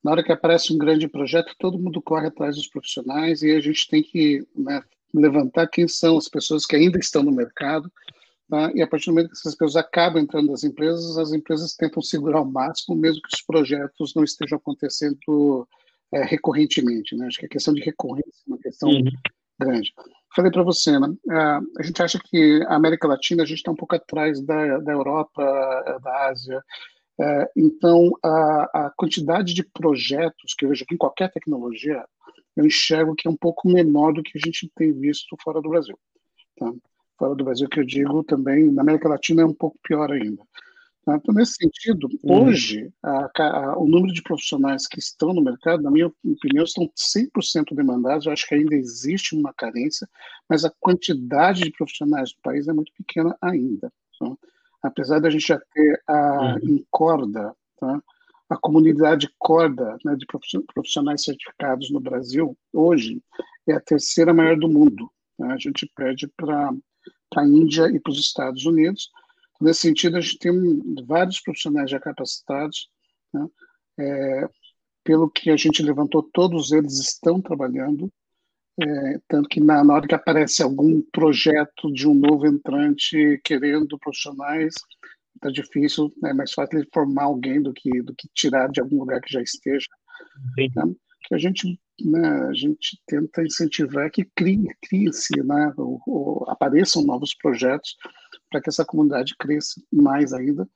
Na 0.03 0.11
hora 0.11 0.23
que 0.23 0.31
aparece 0.31 0.73
um 0.73 0.77
grande 0.77 1.07
projeto, 1.07 1.55
todo 1.59 1.77
mundo 1.77 2.01
corre 2.01 2.27
atrás 2.27 2.55
dos 2.55 2.67
profissionais 2.67 3.43
e 3.43 3.51
a 3.51 3.59
gente 3.59 3.87
tem 3.87 4.01
que 4.01 4.45
né, 4.55 4.81
levantar 5.13 5.67
quem 5.67 5.87
são 5.87 6.17
as 6.17 6.27
pessoas 6.27 6.65
que 6.65 6.75
ainda 6.75 6.97
estão 6.97 7.21
no 7.21 7.31
mercado 7.31 7.91
Tá? 8.51 8.69
E 8.75 8.81
a 8.81 8.87
partir 8.87 9.05
do 9.05 9.13
momento 9.13 9.29
que 9.29 9.37
essas 9.37 9.55
pessoas 9.55 9.77
acabam 9.77 10.21
entrando 10.21 10.51
nas 10.51 10.65
empresas, 10.65 11.17
as 11.17 11.31
empresas 11.31 11.73
tentam 11.73 12.01
segurar 12.01 12.39
ao 12.39 12.45
máximo, 12.45 12.97
mesmo 12.97 13.21
que 13.21 13.33
os 13.33 13.41
projetos 13.41 14.13
não 14.13 14.25
estejam 14.25 14.57
acontecendo 14.57 15.65
é, 16.13 16.21
recorrentemente. 16.25 17.15
Né? 17.15 17.27
Acho 17.27 17.39
que 17.39 17.45
a 17.45 17.49
questão 17.49 17.73
de 17.73 17.79
recorrência 17.79 18.43
é 18.45 18.51
uma 18.51 18.57
questão 18.57 18.89
uhum. 18.89 19.05
Grande. 19.65 19.93
Falei 20.35 20.51
para 20.51 20.63
você, 20.63 20.97
né? 20.97 21.07
a 21.77 21.83
gente 21.83 22.01
acha 22.01 22.19
que 22.23 22.63
a 22.67 22.75
América 22.75 23.07
Latina 23.07 23.43
a 23.43 23.45
gente 23.45 23.57
está 23.57 23.71
um 23.71 23.75
pouco 23.75 23.95
atrás 23.95 24.41
da, 24.41 24.77
da 24.77 24.91
Europa, 24.91 25.99
da 26.01 26.27
Ásia. 26.29 26.63
É, 27.19 27.51
então, 27.55 28.11
a, 28.23 28.85
a 28.85 28.93
quantidade 28.95 29.53
de 29.53 29.63
projetos 29.63 30.53
que 30.57 30.65
eu 30.65 30.69
vejo 30.69 30.83
aqui 30.83 30.95
em 30.95 30.97
qualquer 30.97 31.31
tecnologia, 31.31 32.03
eu 32.55 32.65
enxergo 32.65 33.15
que 33.15 33.27
é 33.27 33.31
um 33.31 33.35
pouco 33.35 33.67
menor 33.67 34.13
do 34.13 34.23
que 34.23 34.37
a 34.37 34.41
gente 34.43 34.71
tem 34.75 34.93
visto 34.93 35.35
fora 35.43 35.61
do 35.61 35.69
Brasil. 35.69 35.97
Tá? 36.57 36.71
fora 37.21 37.35
do 37.35 37.43
Brasil, 37.43 37.69
que 37.69 37.79
eu 37.79 37.85
digo 37.85 38.23
também, 38.23 38.71
na 38.71 38.81
América 38.81 39.07
Latina 39.07 39.43
é 39.43 39.45
um 39.45 39.53
pouco 39.53 39.77
pior 39.83 40.11
ainda. 40.11 40.41
Tá? 41.05 41.15
Então, 41.15 41.33
nesse 41.33 41.53
sentido, 41.53 42.07
uhum. 42.23 42.45
hoje, 42.45 42.91
a, 43.01 43.29
a, 43.35 43.77
o 43.77 43.87
número 43.87 44.13
de 44.13 44.21
profissionais 44.21 44.87
que 44.87 44.99
estão 44.99 45.33
no 45.33 45.41
mercado, 45.41 45.81
na 45.81 45.89
minha 45.89 46.07
opinião, 46.07 46.63
estão 46.63 46.89
100% 46.95 47.75
demandados. 47.75 48.25
Eu 48.25 48.31
acho 48.31 48.47
que 48.47 48.55
ainda 48.55 48.75
existe 48.75 49.35
uma 49.35 49.53
carência, 49.53 50.07
mas 50.47 50.63
a 50.63 50.73
quantidade 50.79 51.61
de 51.61 51.71
profissionais 51.71 52.31
do 52.31 52.41
país 52.43 52.67
é 52.67 52.73
muito 52.73 52.91
pequena 52.93 53.35
ainda. 53.41 53.91
Tá? 54.19 54.31
Apesar 54.83 55.19
da 55.19 55.29
gente 55.29 55.47
já 55.47 55.59
ter 55.73 56.01
a 56.07 56.57
uhum. 56.61 57.31
tá? 57.79 58.03
a 58.49 58.57
comunidade 58.57 59.29
corda 59.39 59.97
né, 60.03 60.15
de 60.15 60.25
profissionais 60.73 61.23
certificados 61.23 61.89
no 61.89 61.99
Brasil, 61.99 62.55
hoje, 62.73 63.21
é 63.67 63.73
a 63.73 63.79
terceira 63.79 64.33
maior 64.33 64.57
do 64.57 64.67
mundo. 64.67 65.09
Tá? 65.37 65.53
A 65.53 65.57
gente 65.57 65.89
pede 65.95 66.27
para 66.27 66.71
para 67.31 67.43
a 67.43 67.47
Índia 67.47 67.89
e 67.89 67.99
para 67.99 68.11
os 68.11 68.19
Estados 68.19 68.65
Unidos. 68.65 69.09
Nesse 69.61 69.81
sentido, 69.81 70.17
a 70.17 70.21
gente 70.21 70.39
tem 70.39 70.53
vários 71.05 71.39
profissionais 71.39 71.89
já 71.89 71.99
capacitados, 71.99 72.89
né? 73.33 73.47
é, 73.99 74.49
pelo 75.03 75.29
que 75.29 75.49
a 75.49 75.57
gente 75.57 75.83
levantou, 75.83 76.23
todos 76.33 76.71
eles 76.71 76.99
estão 76.99 77.39
trabalhando, 77.39 78.11
é, 78.79 79.19
tanto 79.27 79.47
que 79.49 79.59
na, 79.59 79.83
na, 79.83 79.93
hora 79.93 80.07
que 80.07 80.15
aparece 80.15 80.63
algum 80.63 81.01
projeto 81.11 81.91
de 81.93 82.07
um 82.07 82.13
novo 82.15 82.47
entrante 82.47 83.39
querendo 83.43 83.99
profissionais, 83.99 84.73
está 85.35 85.51
difícil, 85.51 86.11
é 86.23 86.33
mais 86.33 86.51
fácil 86.53 86.79
ele 86.79 86.89
formar 86.93 87.23
alguém 87.23 87.61
do 87.61 87.73
que, 87.73 88.01
do 88.01 88.15
que 88.15 88.27
tirar 88.33 88.69
de 88.69 88.81
algum 88.81 88.99
lugar 88.99 89.21
que 89.21 89.31
já 89.31 89.41
esteja. 89.41 89.87
Né? 90.57 90.95
Que 91.27 91.35
a 91.35 91.37
gente 91.37 91.79
né, 92.03 92.47
a 92.49 92.53
gente 92.53 92.99
tenta 93.05 93.43
incentivar 93.43 94.09
que 94.09 94.25
crie, 94.35 94.65
crie-se, 94.81 95.41
né, 95.43 95.71
ou, 95.77 96.01
ou 96.07 96.49
apareçam 96.49 97.03
novos 97.03 97.35
projetos 97.35 97.95
para 98.51 98.61
que 98.61 98.69
essa 98.69 98.85
comunidade 98.85 99.35
cresça 99.39 99.81
mais 99.91 100.33
ainda. 100.33 100.67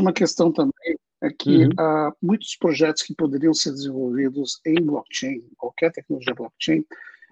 Uma 0.00 0.12
questão 0.12 0.52
também 0.52 0.96
é 1.20 1.30
que 1.30 1.64
uhum. 1.64 1.70
há 1.78 2.12
muitos 2.22 2.56
projetos 2.56 3.02
que 3.02 3.14
poderiam 3.14 3.52
ser 3.52 3.72
desenvolvidos 3.72 4.60
em 4.64 4.80
blockchain, 4.82 5.42
qualquer 5.56 5.90
tecnologia 5.92 6.34
blockchain, 6.34 6.84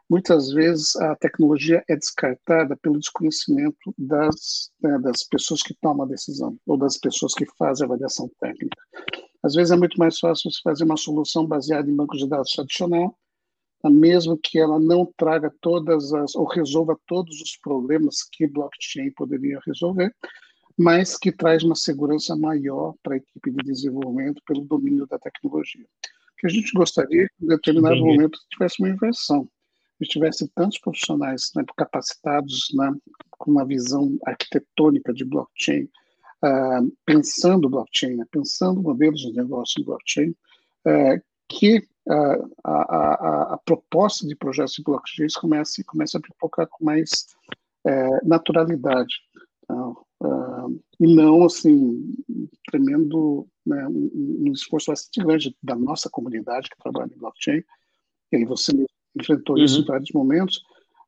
muitas 0.08 0.50
vezes 0.50 0.96
a 0.96 1.14
tecnologia 1.16 1.82
é 1.88 1.96
descartada 1.96 2.76
pelo 2.76 2.98
desconhecimento 2.98 3.94
das, 3.96 4.70
né, 4.82 4.98
das 4.98 5.22
pessoas 5.24 5.62
que 5.62 5.74
tomam 5.80 6.04
a 6.04 6.08
decisão 6.08 6.58
ou 6.66 6.76
das 6.76 6.98
pessoas 6.98 7.34
que 7.34 7.46
fazem 7.58 7.84
a 7.84 7.86
avaliação 7.88 8.30
técnica. 8.40 8.76
Às 9.42 9.54
vezes 9.54 9.70
é 9.70 9.76
muito 9.76 9.98
mais 9.98 10.18
fácil 10.18 10.50
você 10.50 10.60
fazer 10.62 10.84
uma 10.84 10.96
solução 10.96 11.46
baseada 11.46 11.90
em 11.90 11.94
banco 11.94 12.16
de 12.16 12.28
dados 12.28 12.52
tradicional, 12.52 13.16
mesmo 13.90 14.38
que 14.38 14.58
ela 14.58 14.78
não 14.78 15.10
traga 15.16 15.52
todas 15.60 16.12
as 16.12 16.34
ou 16.34 16.46
resolva 16.46 16.98
todos 17.06 17.40
os 17.40 17.56
problemas 17.56 18.22
que 18.22 18.46
blockchain 18.46 19.10
poderia 19.12 19.60
resolver, 19.66 20.14
mas 20.76 21.16
que 21.16 21.30
traz 21.30 21.62
uma 21.62 21.76
segurança 21.76 22.36
maior 22.36 22.94
para 23.02 23.14
a 23.14 23.16
equipe 23.18 23.50
de 23.50 23.64
desenvolvimento 23.64 24.42
pelo 24.46 24.62
domínio 24.62 25.06
da 25.06 25.18
tecnologia. 25.18 25.86
Que 26.38 26.46
a 26.46 26.50
gente 26.50 26.72
gostaria 26.72 27.28
que, 27.28 27.44
em 27.44 27.48
determinado 27.48 27.94
Entendi. 27.94 28.16
momento, 28.16 28.38
tivesse 28.50 28.82
uma 28.82 28.90
inversão. 28.90 29.48
Se 29.98 30.08
tivesse 30.08 30.48
tantos 30.48 30.78
profissionais 30.78 31.52
né, 31.54 31.64
capacitados 31.76 32.66
né, 32.74 32.92
com 33.30 33.52
uma 33.52 33.64
visão 33.64 34.18
arquitetônica 34.26 35.12
de 35.12 35.24
blockchain, 35.24 35.84
uh, 35.84 36.92
pensando 37.06 37.70
blockchain, 37.70 38.16
né, 38.16 38.24
pensando 38.30 38.82
modelos 38.82 39.20
de 39.20 39.32
negócio 39.32 39.80
em 39.80 39.84
blockchain, 39.84 40.30
uh, 40.30 41.22
que 41.48 41.86
a, 42.08 42.36
a, 42.64 43.54
a, 43.54 43.58
proposta 43.64 44.26
de 44.26 44.36
projetos 44.36 44.74
de 44.74 44.82
blockchain 44.82 45.26
comece, 45.40 45.84
comece 45.84 46.16
a 46.16 46.20
pipocar 46.20 46.66
com 46.68 46.84
mais 46.84 47.26
eh, 47.86 48.20
naturalidade. 48.24 49.14
Então, 49.62 50.04
Uh, 50.24 50.82
e 50.98 51.14
não, 51.14 51.44
assim, 51.44 52.14
tremendo 52.70 53.46
né, 53.66 53.86
um, 53.88 54.46
um, 54.46 54.52
esforço 54.52 54.90
bastante 54.90 55.22
grande 55.22 55.56
da 55.62 55.74
nossa 55.74 56.08
comunidade 56.08 56.70
que 56.70 56.78
trabalha 56.78 57.12
em 57.12 57.18
blockchain, 57.18 57.62
e 58.32 58.36
aí 58.36 58.44
você 58.44 58.72
enfrentou 59.14 59.56
uhum. 59.56 59.64
isso 59.64 59.82
em 59.82 59.84
vários 59.84 60.10
momentos, 60.12 60.62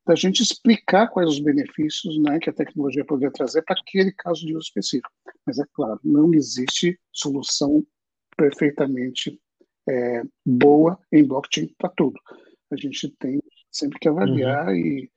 da 0.06 0.14
gente 0.14 0.42
explicar 0.42 1.08
quais 1.08 1.30
os 1.30 1.40
benefícios 1.40 2.20
né, 2.22 2.38
que 2.38 2.50
a 2.50 2.52
tecnologia 2.52 3.04
poderia 3.04 3.32
trazer 3.32 3.62
para 3.62 3.76
aquele 3.80 4.12
caso 4.12 4.44
de 4.44 4.54
uso 4.54 4.66
específico. 4.66 5.10
Mas 5.46 5.58
é 5.58 5.64
claro, 5.72 5.98
não 6.04 6.32
existe 6.34 6.98
solução 7.10 7.84
perfeitamente 8.36 9.40
é, 9.88 10.22
boa 10.44 10.98
em 11.12 11.24
blockchain 11.24 11.72
para 11.78 11.90
tudo. 11.90 12.18
A 12.70 12.76
gente 12.76 13.08
tem 13.18 13.40
sempre 13.70 13.98
que 13.98 14.08
avaliar 14.08 14.68
uhum. 14.68 14.74
e 14.74 15.10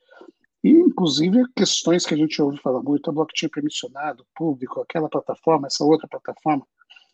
e, 0.63 0.71
inclusive, 0.71 1.45
questões 1.55 2.05
que 2.05 2.13
a 2.13 2.17
gente 2.17 2.41
ouve 2.41 2.59
falar 2.59 2.81
muito, 2.83 3.09
a 3.09 3.13
blockchain 3.13 3.49
permissionado, 3.49 4.25
público, 4.35 4.81
aquela 4.81 5.07
plataforma, 5.07 5.67
essa 5.67 5.85
outra 5.85 6.07
plataforma. 6.07 6.67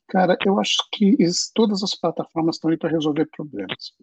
Cara, 0.07 0.37
eu 0.45 0.59
acho 0.59 0.77
que 0.91 1.15
todas 1.53 1.83
as 1.83 1.95
plataformas 1.95 2.55
estão 2.55 2.71
aí 2.71 2.77
para 2.77 2.89
resolver 2.89 3.27
problemas. 3.27 3.93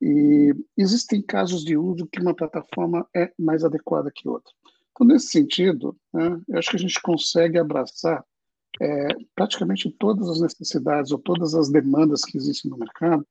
E 0.00 0.54
existem 0.76 1.22
casos 1.22 1.64
de 1.64 1.76
uso 1.76 2.06
que 2.06 2.20
uma 2.20 2.34
plataforma 2.34 3.08
é 3.14 3.32
mais 3.38 3.64
adequada 3.64 4.12
que 4.14 4.28
outra. 4.28 4.52
Então, 4.92 5.06
nesse 5.06 5.28
sentido, 5.28 5.96
né, 6.12 6.40
eu 6.48 6.58
acho 6.58 6.70
que 6.70 6.76
a 6.76 6.80
gente 6.80 7.00
consegue 7.00 7.58
abraçar 7.58 8.24
é, 8.80 9.08
praticamente 9.34 9.90
todas 9.90 10.28
as 10.28 10.40
necessidades 10.40 11.12
ou 11.12 11.18
todas 11.18 11.54
as 11.54 11.70
demandas 11.70 12.24
que 12.24 12.36
existem 12.36 12.70
no 12.70 12.78
mercado 12.78 13.26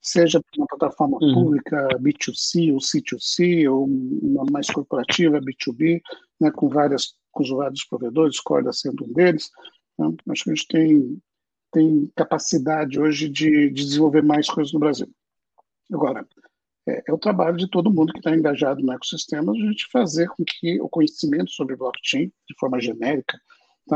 seja 0.00 0.40
uma 0.56 0.66
plataforma 0.66 1.18
uhum. 1.20 1.34
pública 1.34 1.88
B2C 2.00 2.72
ou 2.72 2.78
C2C, 2.78 3.70
ou 3.70 3.86
uma 3.86 4.44
mais 4.50 4.68
corporativa 4.68 5.40
B2B, 5.40 6.00
né, 6.40 6.50
com, 6.50 6.68
várias, 6.68 7.14
com 7.30 7.44
vários 7.56 7.84
provedores, 7.84 8.40
Corda 8.40 8.72
sendo 8.72 9.04
um 9.04 9.12
deles. 9.12 9.50
Né, 9.98 10.14
acho 10.30 10.44
que 10.44 10.50
a 10.50 10.54
gente 10.54 10.68
tem, 10.68 11.22
tem 11.72 12.12
capacidade 12.16 12.98
hoje 12.98 13.28
de, 13.28 13.70
de 13.70 13.84
desenvolver 13.84 14.22
mais 14.22 14.48
coisas 14.48 14.72
no 14.72 14.80
Brasil. 14.80 15.08
Agora, 15.92 16.26
é, 16.88 17.02
é 17.08 17.12
o 17.12 17.18
trabalho 17.18 17.56
de 17.56 17.68
todo 17.68 17.92
mundo 17.92 18.12
que 18.12 18.20
está 18.20 18.34
engajado 18.34 18.80
no 18.82 18.92
ecossistema 18.92 19.52
a 19.52 19.54
gente 19.54 19.86
fazer 19.92 20.28
com 20.28 20.44
que 20.44 20.80
o 20.80 20.88
conhecimento 20.88 21.50
sobre 21.50 21.76
blockchain, 21.76 22.32
de 22.48 22.54
forma 22.58 22.80
genérica, 22.80 23.38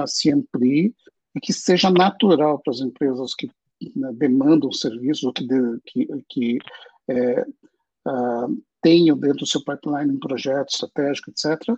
tá, 0.00 0.06
se 0.06 0.30
amplie 0.30 0.94
e 1.34 1.40
que 1.40 1.52
seja 1.52 1.90
natural 1.90 2.58
para 2.60 2.72
as 2.72 2.80
empresas 2.80 3.34
que 3.34 3.50
né, 3.96 4.12
demandam 4.14 4.72
serviços 4.72 5.24
ou 5.24 5.32
que, 5.32 5.46
de, 5.46 5.80
que, 5.84 6.08
que 6.28 6.58
é, 7.08 7.42
uh, 7.42 8.62
tenham 8.80 9.18
dentro 9.18 9.38
do 9.38 9.46
seu 9.46 9.62
pipeline 9.64 10.12
um 10.12 10.20
projeto 10.20 10.70
estratégico, 10.70 11.30
etc., 11.30 11.76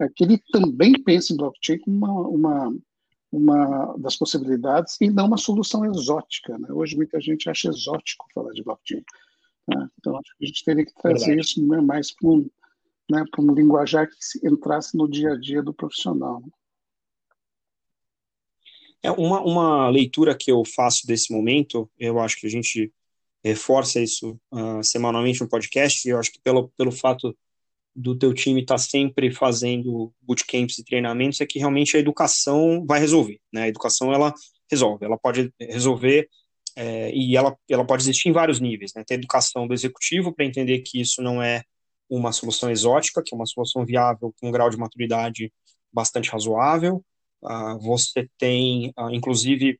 é, 0.00 0.08
que 0.08 0.24
ele 0.24 0.42
também 0.50 0.92
pense 1.02 1.32
em 1.32 1.36
blockchain 1.36 1.78
como 1.78 1.96
uma, 1.96 2.28
uma, 2.28 2.76
uma 3.30 3.96
das 3.98 4.16
possibilidades 4.16 4.96
e 5.00 5.08
não 5.08 5.26
uma 5.26 5.36
solução 5.36 5.84
exótica. 5.84 6.58
Né? 6.58 6.68
Hoje 6.72 6.96
muita 6.96 7.20
gente 7.20 7.48
acha 7.48 7.68
exótico 7.68 8.26
falar 8.34 8.52
de 8.52 8.62
blockchain. 8.62 9.04
Né? 9.68 9.88
Então 9.98 10.16
acho 10.16 10.36
que 10.36 10.44
a 10.44 10.46
gente 10.46 10.64
teria 10.64 10.84
que 10.84 10.94
trazer 10.94 11.26
Verdade. 11.26 11.40
isso 11.40 11.66
né, 11.66 11.80
mais 11.80 12.12
para 12.12 12.28
um, 12.28 12.50
né, 13.10 13.24
um 13.38 13.54
linguajar 13.54 14.08
que 14.08 14.46
entrasse 14.46 14.96
no 14.96 15.08
dia 15.08 15.32
a 15.32 15.38
dia 15.38 15.62
do 15.62 15.72
profissional. 15.72 16.42
É 19.04 19.10
uma, 19.10 19.42
uma 19.42 19.90
leitura 19.90 20.34
que 20.34 20.50
eu 20.50 20.62
faço 20.64 21.06
desse 21.06 21.30
momento, 21.30 21.90
eu 21.98 22.18
acho 22.18 22.40
que 22.40 22.46
a 22.46 22.50
gente 22.50 22.90
reforça 23.44 24.00
isso 24.00 24.40
uh, 24.50 24.82
semanalmente 24.82 25.42
no 25.42 25.48
podcast, 25.48 26.08
e 26.08 26.10
eu 26.10 26.18
acho 26.18 26.32
que 26.32 26.40
pelo, 26.42 26.70
pelo 26.70 26.90
fato 26.90 27.36
do 27.94 28.16
teu 28.16 28.32
time 28.32 28.62
estar 28.62 28.76
tá 28.76 28.78
sempre 28.78 29.30
fazendo 29.30 30.10
bootcamps 30.22 30.78
e 30.78 30.84
treinamentos, 30.84 31.38
é 31.42 31.46
que 31.46 31.58
realmente 31.58 31.94
a 31.98 32.00
educação 32.00 32.82
vai 32.86 32.98
resolver, 32.98 33.38
né? 33.52 33.64
A 33.64 33.68
educação, 33.68 34.10
ela 34.10 34.32
resolve, 34.70 35.04
ela 35.04 35.18
pode 35.18 35.52
resolver 35.60 36.26
é, 36.74 37.14
e 37.14 37.36
ela, 37.36 37.54
ela 37.68 37.84
pode 37.84 38.04
existir 38.04 38.30
em 38.30 38.32
vários 38.32 38.58
níveis, 38.58 38.92
né? 38.96 39.04
Tem 39.06 39.16
a 39.16 39.20
educação 39.20 39.68
do 39.68 39.74
executivo 39.74 40.32
para 40.32 40.46
entender 40.46 40.78
que 40.78 40.98
isso 40.98 41.20
não 41.20 41.42
é 41.42 41.62
uma 42.08 42.32
solução 42.32 42.70
exótica, 42.70 43.22
que 43.22 43.34
é 43.34 43.36
uma 43.36 43.46
solução 43.46 43.84
viável 43.84 44.34
com 44.40 44.48
um 44.48 44.50
grau 44.50 44.70
de 44.70 44.78
maturidade 44.78 45.52
bastante 45.92 46.30
razoável, 46.30 47.04
você 47.80 48.28
tem, 48.38 48.92
uh, 48.98 49.10
inclusive, 49.10 49.78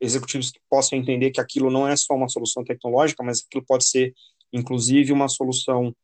executivos 0.00 0.50
que 0.50 0.60
possam 0.68 0.98
entender 0.98 1.30
que 1.30 1.40
aquilo 1.40 1.70
não 1.70 1.86
é 1.88 1.96
só 1.96 2.14
uma 2.14 2.28
solução 2.28 2.64
tecnológica, 2.64 3.22
mas 3.22 3.42
aquilo 3.44 3.64
pode 3.66 3.88
ser, 3.88 4.12
inclusive, 4.52 5.12
uma 5.12 5.28
solução 5.28 5.94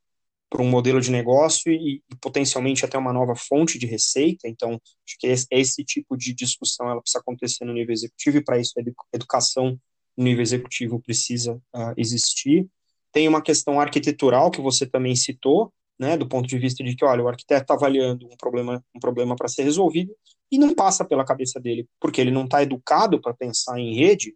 para 0.48 0.62
um 0.62 0.68
modelo 0.68 1.00
de 1.00 1.12
negócio 1.12 1.70
e, 1.70 2.02
e, 2.10 2.16
potencialmente 2.20 2.84
até 2.84 2.98
uma 2.98 3.12
nova 3.12 3.36
fonte 3.36 3.78
de 3.78 3.86
receita. 3.86 4.48
Então, 4.48 4.72
acho 5.06 5.16
que 5.18 5.28
esse, 5.28 5.46
esse 5.50 5.84
tipo 5.84 6.16
de 6.16 6.34
discussão 6.34 6.90
ela 6.90 7.00
precisa 7.00 7.20
acontecer 7.20 7.64
no 7.64 7.72
nível 7.72 7.92
executivo 7.92 8.38
e 8.38 8.44
para 8.44 8.58
isso 8.58 8.72
a 8.76 8.82
educação 9.16 9.78
no 10.16 10.24
nível 10.24 10.42
executivo 10.42 11.00
precisa 11.00 11.54
uh, 11.54 11.94
existir. 11.96 12.66
Tem 13.12 13.28
uma 13.28 13.40
questão 13.40 13.80
arquitetural 13.80 14.50
que 14.50 14.60
você 14.60 14.86
também 14.86 15.14
citou, 15.14 15.72
né, 15.96 16.16
do 16.16 16.26
ponto 16.26 16.48
de 16.48 16.58
vista 16.58 16.82
de 16.82 16.96
que, 16.96 17.04
olha, 17.04 17.22
o 17.22 17.28
arquiteto 17.28 17.62
está 17.62 17.74
avaliando 17.74 18.26
um 18.26 18.36
problema, 18.36 18.84
um 18.94 18.98
problema 18.98 19.36
para 19.36 19.48
ser 19.48 19.62
resolvido 19.62 20.12
e 20.50 20.58
não 20.58 20.74
passa 20.74 21.04
pela 21.04 21.24
cabeça 21.24 21.60
dele, 21.60 21.86
porque 22.00 22.20
ele 22.20 22.30
não 22.30 22.44
está 22.44 22.62
educado 22.62 23.20
para 23.20 23.34
pensar 23.34 23.78
em 23.78 23.94
rede, 23.94 24.34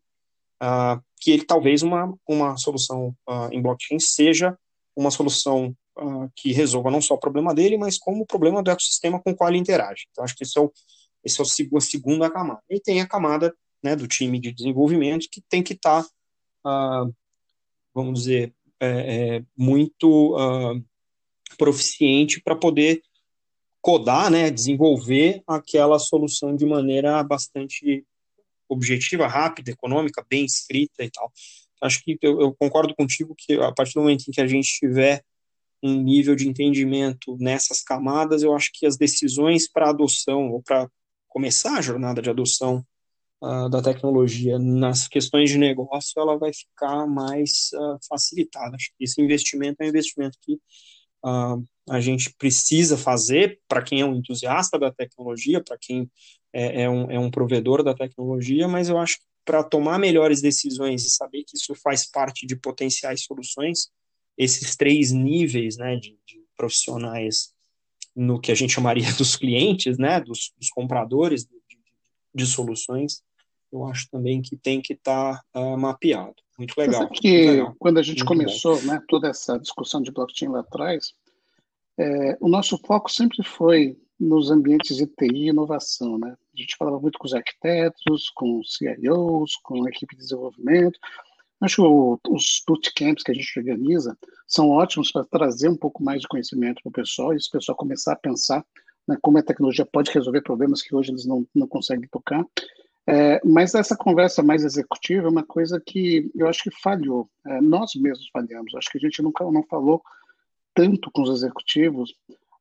uh, 0.62 1.02
que 1.20 1.30
ele 1.32 1.44
talvez 1.44 1.82
uma, 1.82 2.14
uma 2.28 2.56
solução 2.56 3.14
uh, 3.28 3.48
em 3.50 3.60
blockchain 3.60 3.98
seja 3.98 4.56
uma 4.96 5.10
solução 5.10 5.74
uh, 5.98 6.30
que 6.36 6.52
resolva 6.52 6.90
não 6.90 7.00
só 7.00 7.14
o 7.14 7.20
problema 7.20 7.54
dele, 7.54 7.76
mas 7.76 7.98
como 7.98 8.22
o 8.22 8.26
problema 8.26 8.62
do 8.62 8.70
ecossistema 8.70 9.20
com 9.20 9.32
o 9.32 9.36
qual 9.36 9.50
ele 9.50 9.58
interage. 9.58 10.06
Então, 10.10 10.24
acho 10.24 10.36
que 10.36 10.44
esse 10.44 10.58
é, 10.58 10.62
o, 10.62 10.72
esse 11.24 11.40
é 11.40 11.44
o, 11.44 11.76
a 11.76 11.80
segunda 11.80 12.30
camada. 12.30 12.62
E 12.70 12.80
tem 12.80 13.00
a 13.00 13.08
camada 13.08 13.54
né, 13.82 13.96
do 13.96 14.06
time 14.06 14.38
de 14.38 14.52
desenvolvimento 14.52 15.28
que 15.30 15.42
tem 15.48 15.62
que 15.62 15.74
estar, 15.74 16.04
tá, 16.62 17.06
vamos 17.92 18.20
dizer, 18.20 18.54
é, 18.80 19.36
é, 19.36 19.44
muito 19.56 20.36
proficiente 21.56 22.40
para 22.42 22.56
poder 22.56 23.00
codar, 23.84 24.30
né, 24.30 24.50
desenvolver 24.50 25.42
aquela 25.46 25.98
solução 25.98 26.56
de 26.56 26.64
maneira 26.64 27.22
bastante 27.22 28.02
objetiva, 28.66 29.26
rápida, 29.26 29.72
econômica, 29.72 30.24
bem 30.26 30.46
escrita 30.46 31.04
e 31.04 31.10
tal. 31.10 31.30
Acho 31.82 32.02
que 32.02 32.16
eu, 32.22 32.40
eu, 32.40 32.54
concordo 32.54 32.94
contigo 32.94 33.34
que 33.36 33.52
a 33.60 33.70
partir 33.72 33.92
do 33.92 34.00
momento 34.00 34.24
em 34.26 34.30
que 34.32 34.40
a 34.40 34.46
gente 34.46 34.78
tiver 34.78 35.22
um 35.82 36.00
nível 36.00 36.34
de 36.34 36.48
entendimento 36.48 37.36
nessas 37.38 37.82
camadas, 37.82 38.42
eu 38.42 38.56
acho 38.56 38.70
que 38.72 38.86
as 38.86 38.96
decisões 38.96 39.70
para 39.70 39.90
adoção 39.90 40.50
ou 40.50 40.62
para 40.62 40.90
começar 41.28 41.76
a 41.76 41.82
jornada 41.82 42.22
de 42.22 42.30
adoção 42.30 42.82
uh, 43.42 43.68
da 43.68 43.82
tecnologia 43.82 44.58
nas 44.58 45.06
questões 45.06 45.50
de 45.50 45.58
negócio, 45.58 46.18
ela 46.18 46.38
vai 46.38 46.54
ficar 46.54 47.06
mais 47.06 47.68
uh, 47.74 47.98
facilitada. 48.08 48.76
Acho 48.76 48.88
que 48.96 49.04
esse 49.04 49.20
investimento 49.20 49.82
é 49.82 49.84
um 49.84 49.90
investimento 49.90 50.38
que 50.40 50.54
uh, 51.22 51.62
a 51.88 52.00
gente 52.00 52.34
precisa 52.38 52.96
fazer 52.96 53.60
para 53.68 53.82
quem 53.82 54.00
é 54.00 54.06
um 54.06 54.16
entusiasta 54.16 54.78
da 54.78 54.90
tecnologia, 54.90 55.62
para 55.62 55.76
quem 55.78 56.10
é, 56.52 56.82
é, 56.82 56.90
um, 56.90 57.10
é 57.10 57.18
um 57.18 57.30
provedor 57.30 57.82
da 57.82 57.94
tecnologia, 57.94 58.66
mas 58.66 58.88
eu 58.88 58.98
acho 58.98 59.18
que 59.18 59.24
para 59.44 59.62
tomar 59.62 59.98
melhores 59.98 60.40
decisões 60.40 61.04
e 61.04 61.10
saber 61.10 61.44
que 61.44 61.56
isso 61.56 61.74
faz 61.74 62.10
parte 62.10 62.46
de 62.46 62.56
potenciais 62.56 63.24
soluções, 63.24 63.90
esses 64.38 64.74
três 64.74 65.12
níveis 65.12 65.76
né, 65.76 65.96
de, 65.96 66.16
de 66.26 66.42
profissionais 66.56 67.52
no 68.16 68.40
que 68.40 68.50
a 68.50 68.54
gente 68.54 68.72
chamaria 68.72 69.12
dos 69.18 69.36
clientes, 69.36 69.98
né, 69.98 70.20
dos, 70.20 70.52
dos 70.56 70.70
compradores 70.70 71.44
de, 71.44 71.54
de, 71.68 71.78
de, 72.34 72.46
soluções, 72.46 73.22
eu 73.70 73.84
acho 73.86 74.08
também 74.08 74.40
que 74.40 74.56
tem 74.56 74.80
que 74.80 74.94
estar 74.94 75.42
tá, 75.52 75.60
uh, 75.60 75.76
mapeado. 75.76 76.36
Muito 76.56 76.74
legal. 76.78 77.08
Você 77.08 77.20
que 77.20 77.28
muito 77.28 77.50
legal. 77.50 77.76
quando 77.78 77.98
a 77.98 78.02
gente 78.02 78.24
muito 78.24 78.28
começou 78.28 78.80
né, 78.82 79.02
toda 79.08 79.28
essa 79.28 79.58
discussão 79.58 80.00
de 80.00 80.12
blockchain 80.12 80.48
lá 80.48 80.60
atrás, 80.60 81.12
é, 81.98 82.36
o 82.40 82.48
nosso 82.48 82.78
foco 82.78 83.10
sempre 83.10 83.42
foi 83.44 83.96
nos 84.18 84.50
ambientes 84.50 84.96
de 84.96 85.06
TI 85.06 85.28
e 85.32 85.48
inovação. 85.48 86.18
Né? 86.18 86.32
A 86.32 86.60
gente 86.60 86.76
falava 86.76 87.00
muito 87.00 87.18
com 87.18 87.26
os 87.26 87.34
arquitetos, 87.34 88.30
com 88.30 88.60
os 88.60 88.74
CIOs, 88.74 89.56
com 89.62 89.84
a 89.84 89.88
equipe 89.88 90.14
de 90.14 90.22
desenvolvimento. 90.22 90.98
Acho 91.60 91.76
que 92.22 92.30
os 92.30 92.62
bootcamps 92.66 93.22
que 93.22 93.30
a 93.30 93.34
gente 93.34 93.58
organiza 93.58 94.16
são 94.46 94.70
ótimos 94.70 95.10
para 95.10 95.24
trazer 95.24 95.68
um 95.68 95.76
pouco 95.76 96.02
mais 96.02 96.20
de 96.20 96.28
conhecimento 96.28 96.82
para 96.82 96.90
o 96.90 96.92
pessoal 96.92 97.32
e 97.32 97.36
esse 97.36 97.50
pessoal 97.50 97.76
começar 97.76 98.12
a 98.12 98.16
pensar 98.16 98.64
né, 99.08 99.16
como 99.22 99.38
a 99.38 99.42
tecnologia 99.42 99.86
pode 99.86 100.10
resolver 100.10 100.42
problemas 100.42 100.82
que 100.82 100.94
hoje 100.94 101.10
eles 101.10 101.24
não, 101.24 101.46
não 101.54 101.66
conseguem 101.66 102.08
tocar. 102.08 102.44
É, 103.06 103.40
mas 103.44 103.74
essa 103.74 103.96
conversa 103.96 104.42
mais 104.42 104.64
executiva 104.64 105.26
é 105.26 105.30
uma 105.30 105.44
coisa 105.44 105.80
que 105.80 106.30
eu 106.34 106.48
acho 106.48 106.62
que 106.62 106.82
falhou. 106.82 107.28
É, 107.46 107.60
nós 107.60 107.94
mesmos 107.94 108.28
falhamos. 108.32 108.74
Acho 108.74 108.90
que 108.90 108.98
a 108.98 109.00
gente 109.00 109.22
nunca 109.22 109.44
não 109.44 109.62
falou 109.64 110.02
tanto 110.74 111.10
com 111.10 111.22
os 111.22 111.30
executivos 111.30 112.14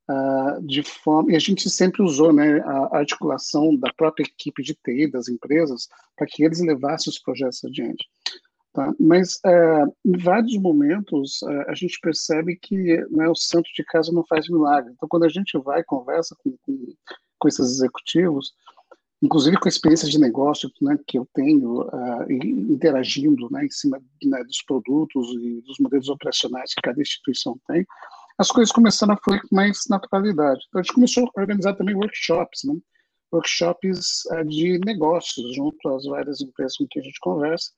uh, 0.10 0.62
de 0.66 0.84
forma 0.84 1.32
e 1.32 1.36
a 1.36 1.40
gente 1.40 1.70
sempre 1.70 2.02
usou 2.02 2.32
né, 2.34 2.60
a 2.62 2.98
articulação 2.98 3.76
da 3.76 3.92
própria 3.94 4.24
equipe 4.24 4.62
de 4.64 4.74
TI 4.76 5.08
das 5.08 5.28
empresas 5.28 5.88
para 6.16 6.28
que 6.28 6.44
eles 6.44 6.62
levassem 6.62 7.10
os 7.10 7.20
projetos 7.20 7.64
adiante. 7.64 8.08
Tá? 8.74 8.94
Mas 9.00 9.36
uh, 9.46 9.94
em 10.06 10.18
vários 10.18 10.58
momentos 10.58 11.42
uh, 11.44 11.66
a 11.68 11.76
gente 11.76 12.00
percebe 12.00 12.56
que 12.56 12.98
né, 13.12 13.28
o 13.30 13.36
santo 13.36 13.70
de 13.76 13.84
casa 13.84 14.12
não 14.12 14.26
faz 14.26 14.48
milagre. 14.50 14.92
Então 14.94 15.08
quando 15.08 15.26
a 15.26 15.30
gente 15.30 15.58
vai 15.60 15.82
e 15.82 15.86
conversa 15.86 16.36
com, 16.44 16.56
com, 16.64 16.94
com 17.38 17.48
esses 17.48 17.66
executivos 17.72 18.54
inclusive 19.24 19.58
com 19.58 19.70
experiências 19.70 20.12
de 20.12 20.20
negócio 20.20 20.70
né, 20.82 21.00
que 21.08 21.18
eu 21.18 21.26
tenho 21.34 21.84
uh, 21.84 22.30
interagindo 22.30 23.50
né, 23.50 23.66
em 23.66 23.70
cima 23.70 23.98
né, 24.22 24.44
dos 24.44 24.62
produtos 24.64 25.30
e 25.42 25.62
dos 25.62 25.80
modelos 25.80 26.10
operacionais 26.10 26.74
que 26.74 26.82
cada 26.82 27.02
instituição 27.02 27.58
tem, 27.66 27.86
as 28.38 28.50
coisas 28.50 28.74
começaram 28.74 29.14
a 29.14 29.18
fluir 29.24 29.42
com 29.48 29.56
mais 29.56 29.86
naturalidade. 29.90 30.60
Então, 30.68 30.82
a 30.82 30.84
gente 30.84 30.94
começou 30.94 31.24
a 31.24 31.42
organizar 31.42 31.74
também 31.76 31.96
workshops, 31.96 32.66
né? 32.66 32.76
workshops 33.32 34.26
uh, 34.32 34.46
de 34.46 34.78
negócios 34.86 35.56
junto 35.56 35.88
às 35.90 36.04
várias 36.04 36.42
empresas 36.42 36.76
com 36.76 36.86
que 36.90 37.00
a 37.00 37.04
gente 37.04 37.20
conversa. 37.22 37.72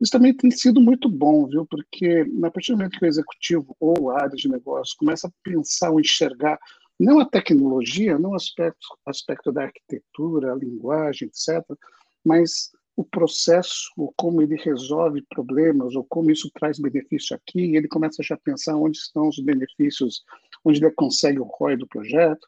Isso 0.00 0.12
também 0.12 0.32
tem 0.34 0.52
sido 0.52 0.80
muito 0.80 1.08
bom, 1.08 1.48
viu? 1.48 1.66
Porque 1.66 2.24
a 2.44 2.50
partir 2.50 2.72
do 2.72 2.78
momento 2.78 2.98
que 2.98 3.04
o 3.04 3.08
executivo 3.08 3.76
ou 3.80 4.10
a 4.10 4.22
área 4.22 4.36
de 4.36 4.48
negócio 4.48 4.94
começa 4.98 5.26
a 5.26 5.32
pensar 5.42 5.90
ou 5.90 6.00
enxergar 6.00 6.58
não 6.98 7.20
a 7.20 7.24
tecnologia, 7.24 8.18
não 8.18 8.30
o 8.30 8.34
aspecto, 8.34 8.86
aspecto 9.06 9.52
da 9.52 9.64
arquitetura, 9.64 10.52
a 10.52 10.56
linguagem, 10.56 11.28
etc., 11.28 11.64
mas 12.24 12.70
o 12.96 13.04
processo, 13.04 13.90
ou 13.96 14.12
como 14.16 14.42
ele 14.42 14.56
resolve 14.56 15.22
problemas, 15.28 15.94
ou 15.94 16.04
como 16.04 16.30
isso 16.30 16.50
traz 16.54 16.78
benefício 16.78 17.34
aqui, 17.34 17.74
ele 17.74 17.88
começa 17.88 18.22
já 18.22 18.34
a 18.34 18.38
pensar 18.38 18.76
onde 18.76 18.98
estão 18.98 19.28
os 19.28 19.38
benefícios, 19.38 20.22
onde 20.64 20.78
ele 20.78 20.92
consegue 20.92 21.38
o 21.38 21.44
ROI 21.44 21.76
do 21.76 21.86
projeto. 21.86 22.46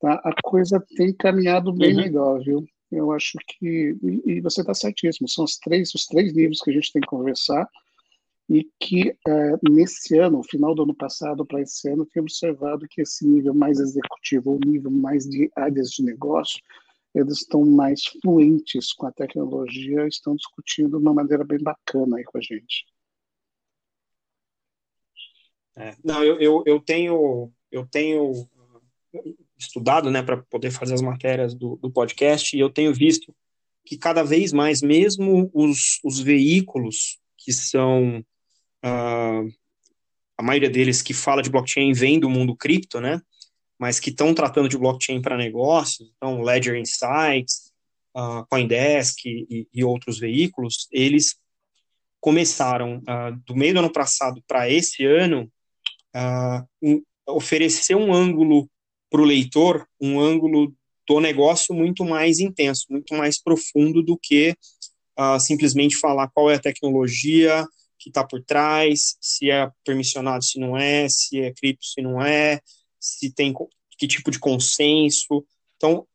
Tá? 0.00 0.14
A 0.24 0.32
coisa 0.42 0.82
tem 0.96 1.12
caminhado 1.12 1.72
bem 1.72 1.94
uhum. 1.94 2.00
legal, 2.00 2.40
viu? 2.40 2.64
Eu 2.90 3.12
acho 3.12 3.38
que, 3.46 3.96
e, 4.02 4.32
e 4.32 4.40
você 4.40 4.62
está 4.62 4.74
certíssimo, 4.74 5.28
são 5.28 5.44
os 5.44 5.58
três, 5.58 5.94
os 5.94 6.06
três 6.06 6.32
níveis 6.32 6.60
que 6.60 6.70
a 6.70 6.72
gente 6.72 6.92
tem 6.92 7.02
que 7.02 7.08
conversar, 7.08 7.68
e 8.50 8.68
que 8.80 9.10
é, 9.10 9.70
nesse 9.70 10.18
ano, 10.18 10.42
final 10.42 10.74
do 10.74 10.82
ano 10.82 10.94
passado 10.94 11.46
para 11.46 11.60
esse 11.60 11.88
ano, 11.88 12.04
tem 12.04 12.20
observado 12.20 12.88
que 12.88 13.00
esse 13.00 13.24
nível 13.24 13.54
mais 13.54 13.78
executivo, 13.78 14.56
o 14.56 14.58
nível 14.58 14.90
mais 14.90 15.24
de 15.24 15.48
áreas 15.54 15.90
de 15.90 16.02
negócio, 16.02 16.60
eles 17.14 17.42
estão 17.42 17.64
mais 17.64 18.04
fluentes 18.20 18.92
com 18.92 19.06
a 19.06 19.12
tecnologia, 19.12 20.04
estão 20.08 20.34
discutindo 20.34 20.90
de 20.90 20.96
uma 20.96 21.14
maneira 21.14 21.44
bem 21.44 21.58
bacana 21.62 22.16
aí 22.16 22.24
com 22.24 22.38
a 22.38 22.40
gente. 22.40 22.86
É, 25.76 25.94
não, 26.02 26.24
eu, 26.24 26.40
eu, 26.40 26.62
eu, 26.66 26.80
tenho 26.80 27.52
eu 27.70 27.86
tenho 27.86 28.32
estudado, 29.56 30.10
né, 30.10 30.24
para 30.24 30.38
poder 30.38 30.72
fazer 30.72 30.94
as 30.94 31.02
matérias 31.02 31.54
do, 31.54 31.76
do 31.76 31.88
podcast 31.88 32.56
e 32.56 32.58
eu 32.58 32.68
tenho 32.68 32.92
visto 32.92 33.32
que 33.84 33.96
cada 33.96 34.24
vez 34.24 34.52
mais, 34.52 34.82
mesmo 34.82 35.48
os, 35.54 36.00
os 36.02 36.18
veículos 36.18 37.20
que 37.38 37.52
são 37.52 38.24
uh, 38.84 39.52
a 40.36 40.42
maioria 40.42 40.70
deles 40.70 41.02
que 41.02 41.12
fala 41.12 41.42
de 41.42 41.50
blockchain 41.50 41.92
vem 41.92 42.18
do 42.18 42.30
mundo 42.30 42.56
cripto, 42.56 43.00
né? 43.00 43.20
Mas 43.78 43.98
que 44.00 44.10
estão 44.10 44.34
tratando 44.34 44.68
de 44.68 44.78
blockchain 44.78 45.20
para 45.20 45.36
negócios, 45.36 46.10
então 46.16 46.42
Ledger 46.42 46.76
Insights, 46.76 47.72
uh, 48.16 48.46
CoinDesk 48.48 49.24
e, 49.24 49.66
e, 49.72 49.84
outros 49.84 50.18
veículos, 50.18 50.88
eles 50.90 51.36
começaram 52.20 52.98
uh, 52.98 53.36
do 53.46 53.54
meio 53.54 53.74
do 53.74 53.80
ano 53.80 53.92
passado 53.92 54.42
para 54.46 54.68
esse 54.70 55.04
ano 55.04 55.50
um, 56.82 57.02
oferecer 57.28 57.94
um 57.94 58.12
ângulo 58.12 58.68
para 59.08 59.20
o 59.20 59.24
leitor, 59.24 59.86
um 60.00 60.18
ângulo 60.18 60.74
do 61.06 61.20
negócio 61.20 61.74
muito 61.74 62.04
mais 62.04 62.40
intenso, 62.40 62.86
muito 62.90 63.14
mais 63.14 63.40
profundo 63.40 64.02
do 64.02 64.18
que 64.20 64.54
simplesmente 65.38 65.96
falar 65.98 66.28
qual 66.32 66.50
é 66.50 66.54
a 66.54 66.60
tecnologia, 66.60 67.64
que 68.00 68.08
está 68.08 68.24
por 68.24 68.42
trás, 68.42 69.16
se 69.20 69.50
é 69.50 69.70
permissionado, 69.84 70.42
se 70.42 70.58
não 70.58 70.76
é, 70.76 71.08
se 71.08 71.40
é 71.40 71.52
cripto, 71.52 71.84
se 71.84 72.00
não 72.00 72.20
é, 72.20 72.60
se 72.98 73.30
tem 73.30 73.54
que 73.98 74.06
tipo 74.08 74.30
de 74.30 74.38
consenso. 74.38 75.44
Então, 75.76 76.06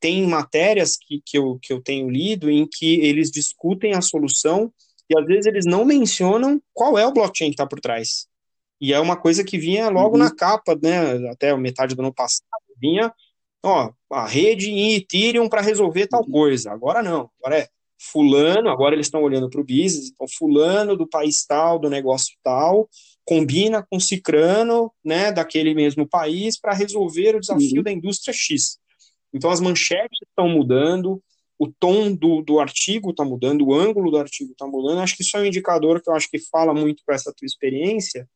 tem 0.00 0.26
matérias 0.26 0.96
que, 0.96 1.22
que, 1.24 1.38
eu, 1.38 1.58
que 1.62 1.72
eu 1.72 1.80
tenho 1.80 2.10
lido 2.10 2.50
em 2.50 2.66
que 2.66 3.00
eles 3.00 3.30
discutem 3.30 3.94
a 3.94 4.00
solução 4.00 4.72
e 5.08 5.18
às 5.18 5.24
vezes 5.24 5.46
eles 5.46 5.64
não 5.64 5.84
mencionam 5.84 6.60
qual 6.74 6.98
é 6.98 7.06
o 7.06 7.12
blockchain 7.12 7.50
que 7.50 7.54
está 7.54 7.66
por 7.66 7.80
trás. 7.80 8.26
E 8.80 8.92
é 8.92 9.00
uma 9.00 9.16
coisa 9.16 9.42
que 9.44 9.58
vinha 9.58 9.88
logo 9.88 10.16
uhum. 10.16 10.24
na 10.24 10.34
capa, 10.34 10.78
né, 10.80 11.28
até 11.30 11.56
metade 11.56 11.94
do 11.94 12.02
ano 12.02 12.12
passado, 12.12 12.44
vinha, 12.80 13.12
ó, 13.62 13.92
a 14.10 14.26
rede 14.26 14.70
em 14.70 14.94
Ethereum 14.96 15.48
para 15.48 15.60
resolver 15.60 16.06
tal 16.06 16.22
uhum. 16.22 16.30
coisa. 16.30 16.70
Agora 16.72 17.02
não, 17.02 17.30
agora 17.40 17.60
é 17.60 17.68
fulano, 17.98 18.70
agora 18.70 18.94
eles 18.94 19.06
estão 19.06 19.22
olhando 19.22 19.50
para 19.50 19.60
o 19.60 19.64
business, 19.64 20.10
então 20.10 20.26
fulano 20.28 20.96
do 20.96 21.06
país 21.06 21.44
tal, 21.44 21.78
do 21.78 21.90
negócio 21.90 22.36
tal, 22.42 22.88
combina 23.24 23.84
com 23.90 23.98
cicrano, 23.98 24.92
né, 25.04 25.32
daquele 25.32 25.74
mesmo 25.74 26.08
país 26.08 26.58
para 26.58 26.72
resolver 26.72 27.36
o 27.36 27.40
desafio 27.40 27.78
uhum. 27.78 27.82
da 27.82 27.92
indústria 27.92 28.32
X. 28.32 28.78
Então 29.32 29.50
as 29.50 29.60
manchetes 29.60 30.20
estão 30.26 30.48
mudando, 30.48 31.22
o 31.58 31.66
tom 31.66 32.14
do, 32.14 32.40
do 32.40 32.60
artigo 32.60 33.10
está 33.10 33.24
mudando, 33.24 33.66
o 33.66 33.74
ângulo 33.74 34.10
do 34.10 34.16
artigo 34.16 34.52
está 34.52 34.66
mudando. 34.66 35.00
Acho 35.00 35.16
que 35.16 35.22
isso 35.22 35.36
é 35.36 35.40
um 35.40 35.44
indicador 35.44 36.00
que 36.00 36.08
eu 36.08 36.14
acho 36.14 36.30
que 36.30 36.38
fala 36.38 36.72
muito 36.72 37.02
para 37.04 37.16
essa 37.16 37.32
tua 37.36 37.46
experiência 37.46 38.28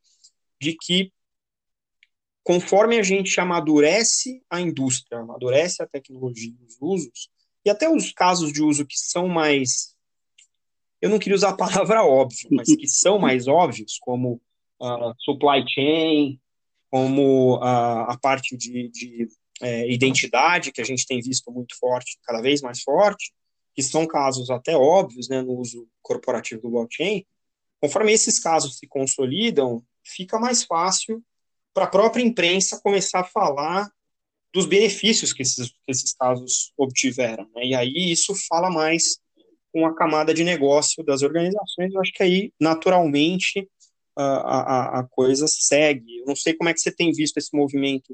de 0.60 0.76
que 0.76 1.12
conforme 2.42 2.98
a 2.98 3.02
gente 3.02 3.38
amadurece 3.40 4.42
a 4.50 4.60
indústria, 4.60 5.20
amadurece 5.20 5.82
a 5.82 5.86
tecnologia, 5.86 6.52
os 6.66 6.76
usos, 6.80 7.30
e 7.64 7.70
até 7.70 7.88
os 7.88 8.12
casos 8.12 8.52
de 8.52 8.62
uso 8.62 8.86
que 8.86 8.98
são 8.98 9.28
mais. 9.28 9.94
Eu 11.00 11.10
não 11.10 11.18
queria 11.18 11.36
usar 11.36 11.50
a 11.50 11.56
palavra 11.56 12.02
óbvio, 12.04 12.48
mas 12.50 12.68
que 12.74 12.86
são 12.86 13.18
mais 13.18 13.48
óbvios, 13.48 13.98
como 14.00 14.40
uh, 14.80 15.14
supply 15.18 15.64
chain, 15.68 16.40
como 16.90 17.56
uh, 17.56 18.10
a 18.10 18.18
parte 18.20 18.56
de, 18.56 18.88
de 18.90 19.28
é, 19.62 19.90
identidade, 19.90 20.72
que 20.72 20.80
a 20.80 20.84
gente 20.84 21.06
tem 21.06 21.20
visto 21.20 21.50
muito 21.50 21.76
forte, 21.78 22.18
cada 22.24 22.42
vez 22.42 22.60
mais 22.60 22.82
forte, 22.82 23.32
que 23.74 23.82
são 23.82 24.06
casos 24.06 24.50
até 24.50 24.76
óbvios 24.76 25.28
né, 25.28 25.40
no 25.40 25.54
uso 25.54 25.88
corporativo 26.02 26.62
do 26.62 26.70
blockchain. 26.70 27.24
Conforme 27.80 28.12
esses 28.12 28.38
casos 28.38 28.78
se 28.78 28.86
consolidam, 28.86 29.82
fica 30.04 30.38
mais 30.38 30.64
fácil 30.64 31.22
para 31.72 31.84
a 31.84 31.88
própria 31.88 32.22
imprensa 32.22 32.80
começar 32.82 33.20
a 33.20 33.24
falar 33.24 33.90
dos 34.52 34.66
benefícios 34.66 35.32
que 35.32 35.42
esses, 35.42 35.68
que 35.70 35.90
esses 35.90 36.14
casos 36.14 36.72
obtiveram. 36.76 37.48
Né? 37.54 37.66
E 37.66 37.74
aí 37.74 38.12
isso 38.12 38.34
fala 38.48 38.70
mais 38.70 39.18
com 39.72 39.86
a 39.86 39.94
camada 39.94 40.34
de 40.34 40.44
negócio 40.44 41.02
das 41.02 41.22
organizações. 41.22 41.92
Eu 41.92 42.00
acho 42.00 42.12
que 42.12 42.22
aí, 42.22 42.52
naturalmente, 42.60 43.66
a, 44.16 44.24
a, 44.24 45.00
a 45.00 45.04
coisa 45.04 45.46
segue. 45.48 46.18
Eu 46.18 46.26
não 46.26 46.36
sei 46.36 46.54
como 46.54 46.68
é 46.68 46.74
que 46.74 46.80
você 46.80 46.92
tem 46.94 47.10
visto 47.12 47.38
esse 47.38 47.56
movimento 47.56 48.12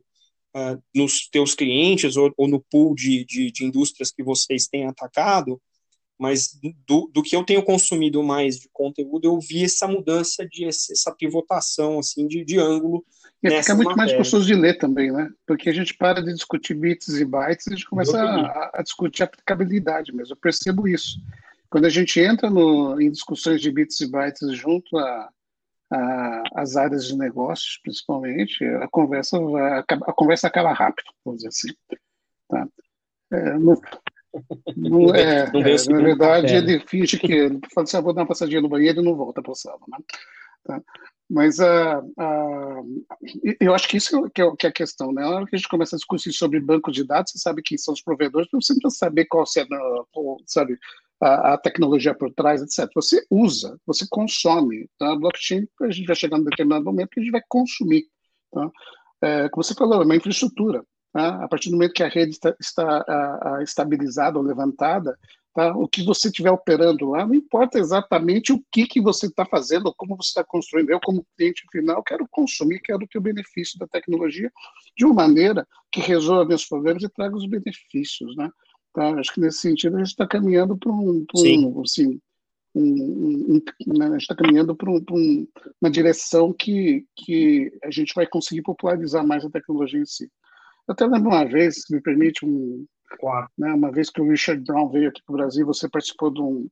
uh, 0.57 0.81
nos 0.95 1.29
teus 1.29 1.55
clientes 1.55 2.17
ou, 2.17 2.33
ou 2.37 2.47
no 2.47 2.61
pool 2.71 2.95
de, 2.95 3.25
de, 3.25 3.51
de, 3.51 3.65
indústrias 3.65 4.13
que 4.13 4.23
vocês 4.23 4.69
têm 4.69 4.87
atacado, 4.87 5.61
mas 6.19 6.59
do, 6.87 7.11
do 7.13 7.23
que 7.23 7.35
eu 7.35 7.45
tenho 7.45 7.65
consumido 7.65 8.23
mais 8.23 8.59
de 8.59 8.69
conteúdo, 8.73 9.25
eu 9.25 9.39
vi 9.41 9.65
essa 9.65 9.87
mudança, 9.87 10.47
de 10.47 10.65
essa 10.67 11.13
pivotação 11.17 11.99
assim 11.99 12.27
de, 12.27 12.45
de 12.45 12.59
ângulo 12.59 13.05
e 13.43 13.51
fica 13.51 13.75
muito 13.75 13.89
matéria. 13.89 13.97
mais 13.97 14.13
gostoso 14.13 14.47
de 14.47 14.55
ler 14.55 14.79
também, 14.79 15.13
né? 15.13 15.31
Porque 15.47 15.69
a 15.69 15.73
gente 15.73 15.95
para 15.95 16.21
de 16.21 16.33
discutir 16.33 16.75
bits 16.75 17.09
e 17.09 17.25
bytes 17.25 17.67
e 17.67 17.73
a 17.73 17.77
gente 17.77 17.89
começa 17.89 18.21
a, 18.21 18.71
a, 18.75 18.83
discutir 18.83 19.23
aplicabilidade 19.23 20.13
mesmo. 20.13 20.33
Eu 20.33 20.39
percebo 20.39 20.89
isso. 20.89 21.21
Quando 21.71 21.85
a 21.85 21.91
gente 21.91 22.19
entra 22.19 22.51
no, 22.51 23.01
em 23.01 23.11
discussões 23.11 23.61
de 23.61 23.71
bits 23.71 24.01
e 24.01 24.11
bytes 24.11 24.53
junto 24.57 24.97
a, 24.99 25.29
a, 25.93 26.43
as 26.57 26.77
áreas 26.77 27.07
de 27.07 27.17
negócios, 27.17 27.79
principalmente, 27.83 28.65
a 28.65 28.89
conversa, 28.89 29.39
vai, 29.39 29.79
a 29.79 30.13
conversa 30.13 30.47
acaba 30.49 30.73
rápido, 30.73 31.07
vamos 31.25 31.43
dizer 31.43 31.49
assim. 31.49 31.69
Tá? 32.49 32.67
É, 33.31 33.59
no, 33.59 33.81
Não 34.77 35.15
é, 35.15 35.51
não 35.51 35.61
é 35.61 35.77
na 35.89 36.03
verdade, 36.03 36.47
café, 36.49 36.59
ele 36.59 36.81
finge 36.81 37.19
que 37.19 37.33
ele 37.33 37.61
fala 37.75 37.85
assim, 37.85 37.97
ah, 37.97 38.01
vou 38.01 38.13
dar 38.13 38.23
uma 38.23 38.29
passadinha 38.29 38.61
no 38.61 38.69
banheiro 38.69 39.01
e 39.01 39.05
não 39.05 39.15
volta 39.15 39.43
para 39.43 39.53
o 39.53 39.55
sala. 39.55 39.79
Né? 39.89 39.99
Tá? 40.65 40.83
Mas 41.31 41.59
uh, 41.59 42.01
uh, 42.19 43.05
eu 43.61 43.75
acho 43.75 43.87
que 43.87 43.99
isso 43.99 44.25
é, 44.25 44.31
que 44.31 44.67
é, 44.67 44.71
a 44.71 44.73
questão. 44.73 45.13
Né? 45.13 45.21
Na 45.21 45.29
hora 45.29 45.47
que 45.47 45.55
a 45.55 45.59
gente 45.59 45.69
começa 45.69 45.95
a 45.95 45.99
discutir 45.99 46.33
sobre 46.33 46.59
banco 46.59 46.91
de 46.91 47.05
dados, 47.05 47.33
você 47.33 47.39
sabe 47.39 47.63
quem 47.63 47.77
são 47.77 47.93
os 47.93 48.01
provedores, 48.01 48.49
você 48.51 48.73
precisa 48.75 48.99
saber 48.99 49.27
qual, 49.27 49.45
é, 49.45 49.67
sabe, 50.47 50.79
a, 51.21 51.55
a, 51.55 51.59
tecnologia 51.59 52.15
por 52.15 52.33
trás, 52.33 52.63
etc. 52.63 52.91
Você 52.95 53.27
usa, 53.31 53.79
você 53.87 54.07
consome. 54.09 54.89
Tá? 54.99 55.15
Blockchain, 55.17 55.69
a 55.83 55.91
gente 55.91 56.07
vai 56.07 56.17
chegar 56.17 56.39
num 56.39 56.45
determinado 56.45 56.85
momento 56.85 57.11
que 57.11 57.21
a 57.21 57.23
gente 57.23 57.33
vai 57.33 57.43
consumir. 57.47 58.07
Tá? 58.51 58.71
É, 59.21 59.49
como 59.51 59.63
você 59.63 59.75
falou, 59.75 60.01
é 60.01 60.05
uma 60.07 60.17
infraestrutura. 60.17 60.83
Tá? 61.13 61.45
A 61.45 61.49
partir 61.49 61.69
do 61.69 61.77
momento 61.77 61.93
que 61.93 62.03
a 62.03 62.09
rede 62.09 62.33
está, 62.33 62.57
está 62.59 63.05
a, 63.07 63.57
a 63.57 63.63
estabilizada 63.63 64.39
ou 64.39 64.45
levantada, 64.45 65.19
tá? 65.55 65.77
o 65.77 65.89
que 65.89 66.03
você 66.05 66.29
estiver 66.29 66.51
operando 66.51 67.11
lá, 67.11 67.27
não 67.27 67.35
importa 67.35 67.79
exatamente 67.79 68.53
o 68.53 68.63
que, 68.71 68.87
que 68.87 69.01
você 69.01 69.27
está 69.27 69.45
fazendo, 69.45 69.93
como 69.97 70.17
você 70.17 70.29
está 70.29 70.45
construindo. 70.45 70.91
Eu, 70.91 71.01
como 71.01 71.27
cliente 71.37 71.65
final, 71.71 72.03
quero 72.03 72.27
consumir, 72.31 72.81
quero 72.81 73.07
ter 73.07 73.19
o 73.19 73.23
benefício 73.23 73.79
da 73.79 73.87
tecnologia 73.87 74.51
de 74.97 75.05
uma 75.05 75.15
maneira 75.15 75.67
que 75.91 76.01
resolva 76.01 76.45
meus 76.45 76.65
problemas 76.67 77.03
e 77.03 77.09
traga 77.09 77.37
os 77.37 77.47
benefícios. 77.47 78.37
Né? 78.37 78.51
Tá? 78.93 79.11
Acho 79.19 79.35
que 79.35 79.41
nesse 79.41 79.59
sentido 79.59 79.97
a 79.97 79.99
gente 79.99 80.09
está 80.09 80.27
caminhando 80.27 80.77
para 80.77 80.93
um, 80.93 81.25
um, 81.37 81.83
assim, 81.83 82.21
um, 82.75 83.55
um, 83.55 83.63
né? 83.87 84.07
a 84.07 84.11
gente 84.13 84.23
está 84.23 84.35
caminhando 84.35 84.75
para 84.75 84.91
um, 84.91 85.47
uma 85.81 85.91
direção 85.91 86.53
que, 86.53 87.05
que 87.17 87.73
a 87.83 87.91
gente 87.91 88.15
vai 88.15 88.27
conseguir 88.27 88.63
popularizar 88.63 89.27
mais 89.27 89.45
a 89.45 89.51
tecnologia 89.51 90.01
em 90.01 90.07
si. 90.07 90.31
Eu 90.87 90.93
até 90.93 91.07
lembro 91.07 91.31
uma 91.31 91.45
vez, 91.45 91.83
se 91.83 91.95
me 91.95 92.01
permite, 92.01 92.47
um, 92.47 92.87
claro. 93.19 93.49
né, 93.57 93.73
uma 93.73 93.91
vez 93.91 94.11
que 94.11 94.21
o 94.21 94.29
Richard 94.29 94.63
Brown 94.63 94.89
veio 94.89 95.09
aqui 95.09 95.23
para 95.25 95.33
o 95.33 95.37
Brasil, 95.37 95.67
você 95.67 95.89
participou 95.89 96.31
de 96.31 96.41
um, 96.41 96.69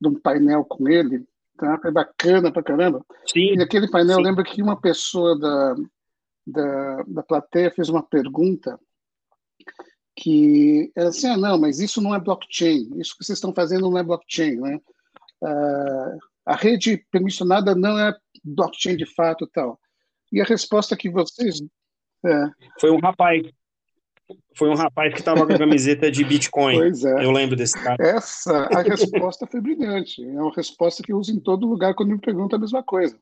de 0.00 0.08
um 0.08 0.14
painel 0.14 0.64
com 0.64 0.88
ele, 0.88 1.24
tá? 1.56 1.78
foi 1.80 1.90
bacana 1.90 2.52
pra 2.52 2.62
caramba. 2.62 3.04
Sim. 3.26 3.56
E 3.56 3.62
aquele 3.62 3.90
painel, 3.90 4.16
Sim. 4.16 4.22
lembra 4.22 4.44
que 4.44 4.62
uma 4.62 4.80
pessoa 4.80 5.38
da, 5.38 5.74
da, 6.46 7.02
da 7.06 7.22
plateia 7.22 7.70
fez 7.70 7.88
uma 7.88 8.02
pergunta 8.02 8.78
que 10.16 10.90
era 10.96 11.10
assim, 11.10 11.28
ah, 11.28 11.36
não, 11.36 11.58
mas 11.58 11.78
isso 11.78 12.00
não 12.00 12.14
é 12.14 12.18
blockchain, 12.18 12.90
isso 12.98 13.16
que 13.16 13.24
vocês 13.24 13.38
estão 13.38 13.54
fazendo 13.54 13.88
não 13.88 13.98
é 13.98 14.02
blockchain, 14.02 14.56
né? 14.56 14.80
Uh, 15.40 16.18
a 16.44 16.56
rede 16.56 17.06
permissionada 17.10 17.74
não 17.74 17.96
é 17.96 18.12
blockchain 18.42 18.96
de 18.96 19.06
fato 19.14 19.46
tal. 19.46 19.78
E 20.32 20.40
a 20.40 20.44
resposta 20.44 20.96
que 20.96 21.08
vocês... 21.08 21.60
É. 22.26 22.50
Foi 22.80 22.90
um 22.90 22.98
rapaz, 22.98 23.42
foi 24.54 24.68
um 24.68 24.74
rapaz 24.74 25.12
que 25.12 25.20
estava 25.20 25.46
com 25.46 25.52
a 25.52 25.58
camiseta 25.58 26.10
de 26.10 26.24
Bitcoin. 26.24 26.76
Pois 26.76 27.04
é. 27.04 27.24
Eu 27.24 27.30
lembro 27.30 27.56
desse 27.56 27.80
cara. 27.80 27.96
Essa, 28.00 28.68
a 28.72 28.82
resposta 28.82 29.46
foi 29.46 29.60
brilhante. 29.60 30.22
É 30.24 30.40
uma 30.40 30.52
resposta 30.54 31.02
que 31.02 31.12
eu 31.12 31.18
uso 31.18 31.32
em 31.32 31.40
todo 31.40 31.68
lugar 31.68 31.94
quando 31.94 32.10
me 32.10 32.18
perguntam 32.18 32.56
a 32.56 32.60
mesma 32.60 32.82
coisa. 32.82 33.16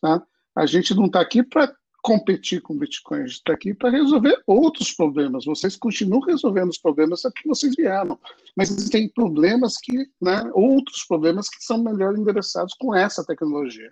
Tá? 0.00 0.22
A 0.56 0.66
gente 0.66 0.94
não 0.94 1.06
está 1.06 1.20
aqui 1.20 1.42
para 1.42 1.72
competir 2.02 2.62
com 2.62 2.74
o 2.74 2.78
Bitcoin, 2.78 3.18
a 3.20 3.26
gente 3.26 3.36
está 3.36 3.52
aqui 3.52 3.74
para 3.74 3.90
resolver 3.90 4.42
outros 4.46 4.92
problemas. 4.92 5.44
Vocês 5.44 5.76
continuam 5.76 6.22
resolvendo 6.22 6.70
os 6.70 6.78
problemas 6.78 7.22
que 7.22 7.46
vocês 7.46 7.74
vieram, 7.76 8.18
mas 8.56 8.70
existem 8.70 9.08
problemas 9.08 9.76
que, 9.76 10.08
né, 10.20 10.50
outros 10.54 11.04
problemas 11.04 11.48
que 11.48 11.62
são 11.62 11.82
melhor 11.82 12.16
endereçados 12.16 12.74
com 12.74 12.94
essa 12.94 13.24
tecnologia. 13.24 13.90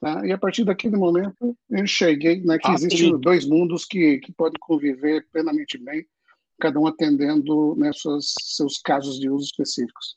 Tá? 0.00 0.24
E 0.24 0.32
a 0.32 0.38
partir 0.38 0.64
daquele 0.64 0.96
momento 0.96 1.56
eu 1.68 1.82
enxerguei 1.82 2.40
né, 2.42 2.58
que 2.58 2.68
ah, 2.70 2.74
existem 2.74 3.10
sim. 3.10 3.20
dois 3.20 3.44
mundos 3.44 3.84
que, 3.84 4.18
que 4.18 4.32
podem 4.32 4.58
conviver 4.60 5.26
plenamente 5.32 5.76
bem, 5.76 6.06
cada 6.60 6.78
um 6.78 6.86
atendendo 6.86 7.74
né, 7.76 7.90
seus, 7.92 8.34
seus 8.40 8.78
casos 8.78 9.18
de 9.18 9.28
uso 9.28 9.46
específicos. 9.46 10.16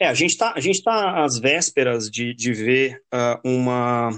É, 0.00 0.06
a 0.06 0.14
gente 0.14 0.32
está 0.32 0.54
tá 0.84 1.24
às 1.24 1.38
vésperas 1.38 2.10
de, 2.10 2.34
de 2.34 2.52
ver 2.52 3.02
uh, 3.14 3.48
uma, 3.48 4.10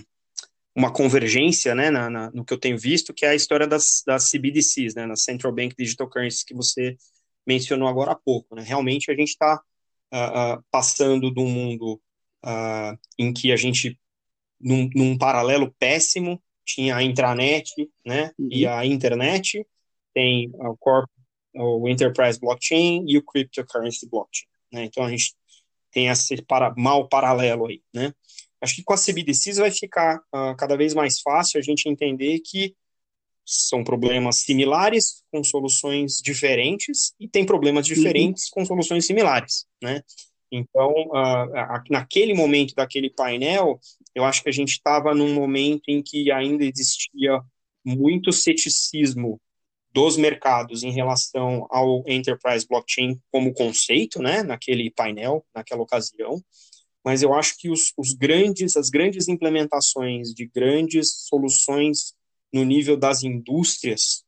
uma 0.75 0.93
convergência 0.93 1.75
né, 1.75 1.91
na, 1.91 2.09
na, 2.09 2.31
no 2.33 2.45
que 2.45 2.53
eu 2.53 2.59
tenho 2.59 2.79
visto, 2.79 3.13
que 3.15 3.25
é 3.25 3.31
a 3.31 3.35
história 3.35 3.67
das, 3.67 4.03
das 4.07 4.31
CBDCs, 4.31 4.95
né, 4.95 5.07
na 5.07 5.17
Central 5.17 5.55
Bank 5.55 5.75
Digital 5.79 6.09
Currencies, 6.09 6.43
que 6.43 6.55
você 6.55 6.97
mencionou 7.47 7.89
agora 7.89 8.13
há 8.13 8.15
pouco. 8.15 8.55
Né? 8.55 8.63
Realmente 8.63 9.11
a 9.11 9.15
gente 9.15 9.29
está 9.29 9.63
uh, 10.13 10.57
uh, 10.59 10.65
passando 10.71 11.33
de 11.33 11.41
um 11.41 11.49
mundo 11.49 12.01
uh, 12.45 12.99
em 13.19 13.33
que 13.33 13.53
a 13.53 13.57
gente, 13.57 13.99
num, 14.61 14.89
num, 14.95 15.17
paralelo 15.17 15.75
péssimo, 15.79 16.43
tinha 16.65 16.97
a 16.97 17.03
intranet 17.03 17.71
né, 18.05 18.31
uhum. 18.39 18.49
e 18.51 18.67
a 18.67 18.85
internet, 18.85 19.67
tem 20.13 20.51
o, 20.55 20.77
corp, 20.77 21.09
o 21.55 21.89
Enterprise 21.89 22.39
Blockchain 22.39 23.05
e 23.07 23.19
o 23.19 23.23
Cryptocurrency 23.23 24.09
Blockchain. 24.09 24.49
Né? 24.73 24.85
Então 24.85 25.05
a 25.05 25.11
gente 25.11 25.35
tem 25.91 26.09
esse 26.09 26.43
para, 26.43 26.75
mal 26.77 27.09
paralelo 27.09 27.67
aí, 27.67 27.81
né? 27.93 28.13
Acho 28.61 28.77
que 28.77 28.83
com 28.83 28.95
a 28.95 28.97
CBDCs 28.97 29.59
vai 29.59 29.71
ficar 29.71 30.17
uh, 30.35 30.57
cada 30.57 30.75
vez 30.75 30.95
mais 30.95 31.21
fácil 31.21 31.61
a 31.61 31.63
gente 31.63 31.87
entender 31.87 32.41
que 32.41 32.75
são 33.45 33.85
problemas 33.85 34.39
similares 34.39 35.23
com 35.31 35.45
soluções 35.45 36.17
diferentes 36.23 37.15
e 37.21 37.29
tem 37.29 37.45
problemas 37.45 37.87
uhum. 37.87 37.95
diferentes 37.95 38.47
uhum. 38.47 38.51
com 38.55 38.65
soluções 38.65 39.07
similares, 39.07 39.67
né? 39.83 40.03
Então, 40.57 40.91
uh, 40.91 41.83
naquele 41.91 42.35
momento 42.35 42.75
daquele 42.75 43.11
painel, 43.11 43.79
eu 44.15 44.25
acho 44.25 44.43
que 44.43 44.49
a 44.49 44.53
gente 44.53 44.73
estava 44.73 45.15
num 45.15 45.35
momento 45.35 45.89
em 45.89 46.03
que 46.03 46.31
ainda 46.31 46.65
existia 46.65 47.41
muito 47.85 48.33
ceticismo 48.33 49.41
dos 49.93 50.17
mercados 50.17 50.83
em 50.83 50.91
relação 50.91 51.67
ao 51.71 52.03
enterprise 52.07 52.67
blockchain 52.69 53.21
como 53.31 53.53
conceito, 53.53 54.21
né, 54.21 54.43
naquele 54.43 54.91
painel, 54.91 55.45
naquela 55.55 55.83
ocasião 55.83 56.43
mas 57.05 57.23
eu 57.23 57.35
acho 57.35 57.59
que 57.59 57.69
os, 57.69 57.93
os 57.99 58.15
grandes, 58.15 58.77
as 58.77 58.89
grandes 58.89 59.29
implementações 59.29 60.33
de 60.33 60.47
grandes 60.47 61.27
soluções 61.29 62.15
no 62.51 62.65
nível 62.65 62.97
das 62.97 63.23
indústrias 63.23 64.25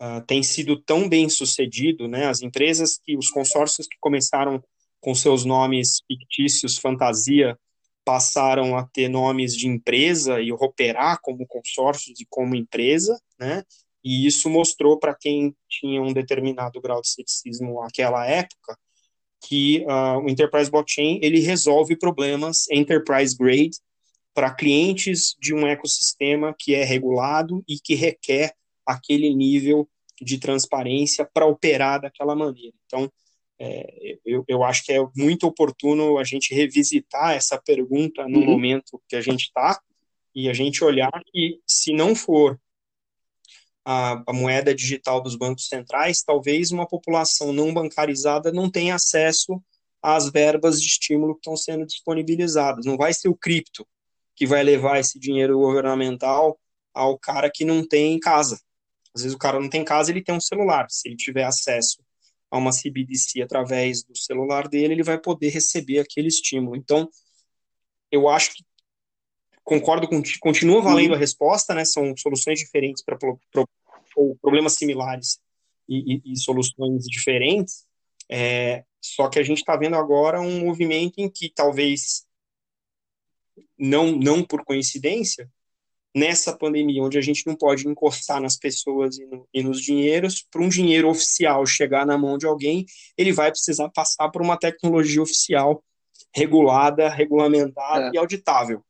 uh, 0.00 0.24
têm 0.24 0.42
sido 0.42 0.80
tão 0.80 1.08
bem 1.08 1.28
sucedido, 1.28 2.06
né? 2.06 2.28
As 2.28 2.42
empresas 2.42 2.96
que, 2.96 3.16
os 3.16 3.28
consórcios 3.28 3.88
que 3.88 3.96
começaram 4.00 4.62
com 5.06 5.14
seus 5.14 5.44
nomes 5.44 6.02
fictícios, 6.08 6.78
fantasia, 6.78 7.56
passaram 8.04 8.76
a 8.76 8.84
ter 8.88 9.08
nomes 9.08 9.54
de 9.56 9.68
empresa 9.68 10.40
e 10.40 10.50
operar 10.50 11.20
como 11.22 11.46
consórcios 11.46 12.18
e 12.18 12.26
como 12.28 12.56
empresa, 12.56 13.16
né? 13.38 13.62
E 14.02 14.26
isso 14.26 14.50
mostrou 14.50 14.98
para 14.98 15.14
quem 15.14 15.54
tinha 15.68 16.02
um 16.02 16.12
determinado 16.12 16.80
grau 16.80 17.00
de 17.00 17.08
ceticismo 17.08 17.80
naquela 17.80 18.26
época 18.26 18.76
que 19.48 19.84
uh, 19.86 20.18
o 20.24 20.28
Enterprise 20.28 20.68
Blockchain 20.68 21.20
ele 21.22 21.38
resolve 21.38 21.96
problemas 21.96 22.68
enterprise 22.68 23.36
grade 23.36 23.78
para 24.34 24.52
clientes 24.52 25.36
de 25.38 25.54
um 25.54 25.68
ecossistema 25.68 26.52
que 26.58 26.74
é 26.74 26.82
regulado 26.82 27.62
e 27.68 27.78
que 27.78 27.94
requer 27.94 28.54
aquele 28.84 29.32
nível 29.32 29.88
de 30.20 30.38
transparência 30.38 31.24
para 31.32 31.46
operar 31.46 32.00
daquela 32.00 32.34
maneira. 32.34 32.74
Então, 32.86 33.08
é, 33.58 34.18
eu, 34.24 34.44
eu 34.46 34.62
acho 34.62 34.84
que 34.84 34.92
é 34.92 34.98
muito 35.16 35.46
oportuno 35.46 36.18
a 36.18 36.24
gente 36.24 36.54
revisitar 36.54 37.32
essa 37.34 37.60
pergunta 37.60 38.28
no 38.28 38.40
uhum. 38.40 38.46
momento 38.46 39.00
que 39.08 39.16
a 39.16 39.20
gente 39.20 39.44
está 39.44 39.80
e 40.34 40.48
a 40.48 40.52
gente 40.52 40.84
olhar 40.84 41.10
que, 41.32 41.60
se 41.66 41.92
não 41.92 42.14
for 42.14 42.60
a, 43.84 44.22
a, 44.26 44.32
moeda 44.32 44.74
digital 44.74 45.22
dos 45.22 45.34
bancos 45.36 45.68
centrais, 45.68 46.22
talvez 46.22 46.70
uma 46.70 46.86
população 46.86 47.52
não 47.52 47.72
bancarizada 47.72 48.52
não 48.52 48.70
tenha 48.70 48.96
acesso 48.96 49.62
às 50.02 50.30
verbas 50.30 50.80
de 50.80 50.86
estímulo 50.86 51.34
que 51.34 51.40
estão 51.40 51.56
sendo 51.56 51.86
disponibilizadas. 51.86 52.84
Não 52.84 52.96
vai 52.96 53.14
ser 53.14 53.28
o 53.28 53.34
cripto 53.34 53.86
que 54.34 54.46
vai 54.46 54.62
levar 54.62 55.00
esse 55.00 55.18
dinheiro 55.18 55.58
governamental 55.58 56.58
ao 56.92 57.18
cara 57.18 57.50
que 57.50 57.64
não 57.64 57.86
tem 57.86 58.18
casa. 58.20 58.60
Às 59.14 59.22
vezes 59.22 59.34
o 59.34 59.38
cara 59.38 59.58
não 59.58 59.70
tem 59.70 59.82
casa, 59.82 60.10
ele 60.10 60.22
tem 60.22 60.34
um 60.34 60.40
celular. 60.40 60.86
Se 60.90 61.08
ele 61.08 61.16
tiver 61.16 61.44
acesso 61.44 62.04
a 62.50 62.58
uma 62.58 62.70
CBDC 62.70 63.42
através 63.42 64.02
do 64.04 64.16
celular 64.16 64.68
dele, 64.68 64.94
ele 64.94 65.02
vai 65.02 65.18
poder 65.18 65.48
receber 65.48 65.98
aquele 65.98 66.28
estímulo. 66.28 66.76
Então, 66.76 67.08
eu 68.10 68.28
acho 68.28 68.54
que 68.54 68.64
concordo 69.64 70.08
com 70.08 70.22
continua 70.40 70.80
valendo 70.80 71.14
a 71.14 71.18
resposta, 71.18 71.74
né? 71.74 71.84
São 71.84 72.16
soluções 72.16 72.60
diferentes 72.60 73.02
para 73.04 73.16
pro, 73.16 73.38
pro, 73.50 73.68
problemas 74.40 74.74
similares 74.74 75.40
e, 75.88 76.14
e, 76.14 76.32
e 76.32 76.36
soluções 76.38 77.04
diferentes. 77.04 77.84
É, 78.30 78.84
só 79.00 79.28
que 79.28 79.38
a 79.38 79.42
gente 79.42 79.58
está 79.58 79.76
vendo 79.76 79.96
agora 79.96 80.40
um 80.40 80.60
movimento 80.60 81.18
em 81.18 81.28
que 81.28 81.50
talvez 81.50 82.24
não 83.78 84.12
não 84.12 84.42
por 84.42 84.64
coincidência 84.64 85.50
nessa 86.16 86.56
pandemia 86.56 87.02
onde 87.02 87.18
a 87.18 87.20
gente 87.20 87.46
não 87.46 87.54
pode 87.54 87.86
encostar 87.86 88.40
nas 88.40 88.56
pessoas 88.56 89.18
e, 89.18 89.26
no, 89.26 89.46
e 89.52 89.62
nos 89.62 89.82
dinheiros 89.82 90.42
para 90.50 90.62
um 90.62 90.68
dinheiro 90.68 91.10
oficial 91.10 91.66
chegar 91.66 92.06
na 92.06 92.16
mão 92.16 92.38
de 92.38 92.46
alguém 92.46 92.86
ele 93.18 93.34
vai 93.34 93.50
precisar 93.50 93.90
passar 93.90 94.30
por 94.30 94.40
uma 94.40 94.56
tecnologia 94.56 95.20
oficial 95.20 95.84
regulada 96.34 97.10
regulamentada 97.10 98.06
é. 98.06 98.10
e 98.14 98.18
auditável 98.18 98.82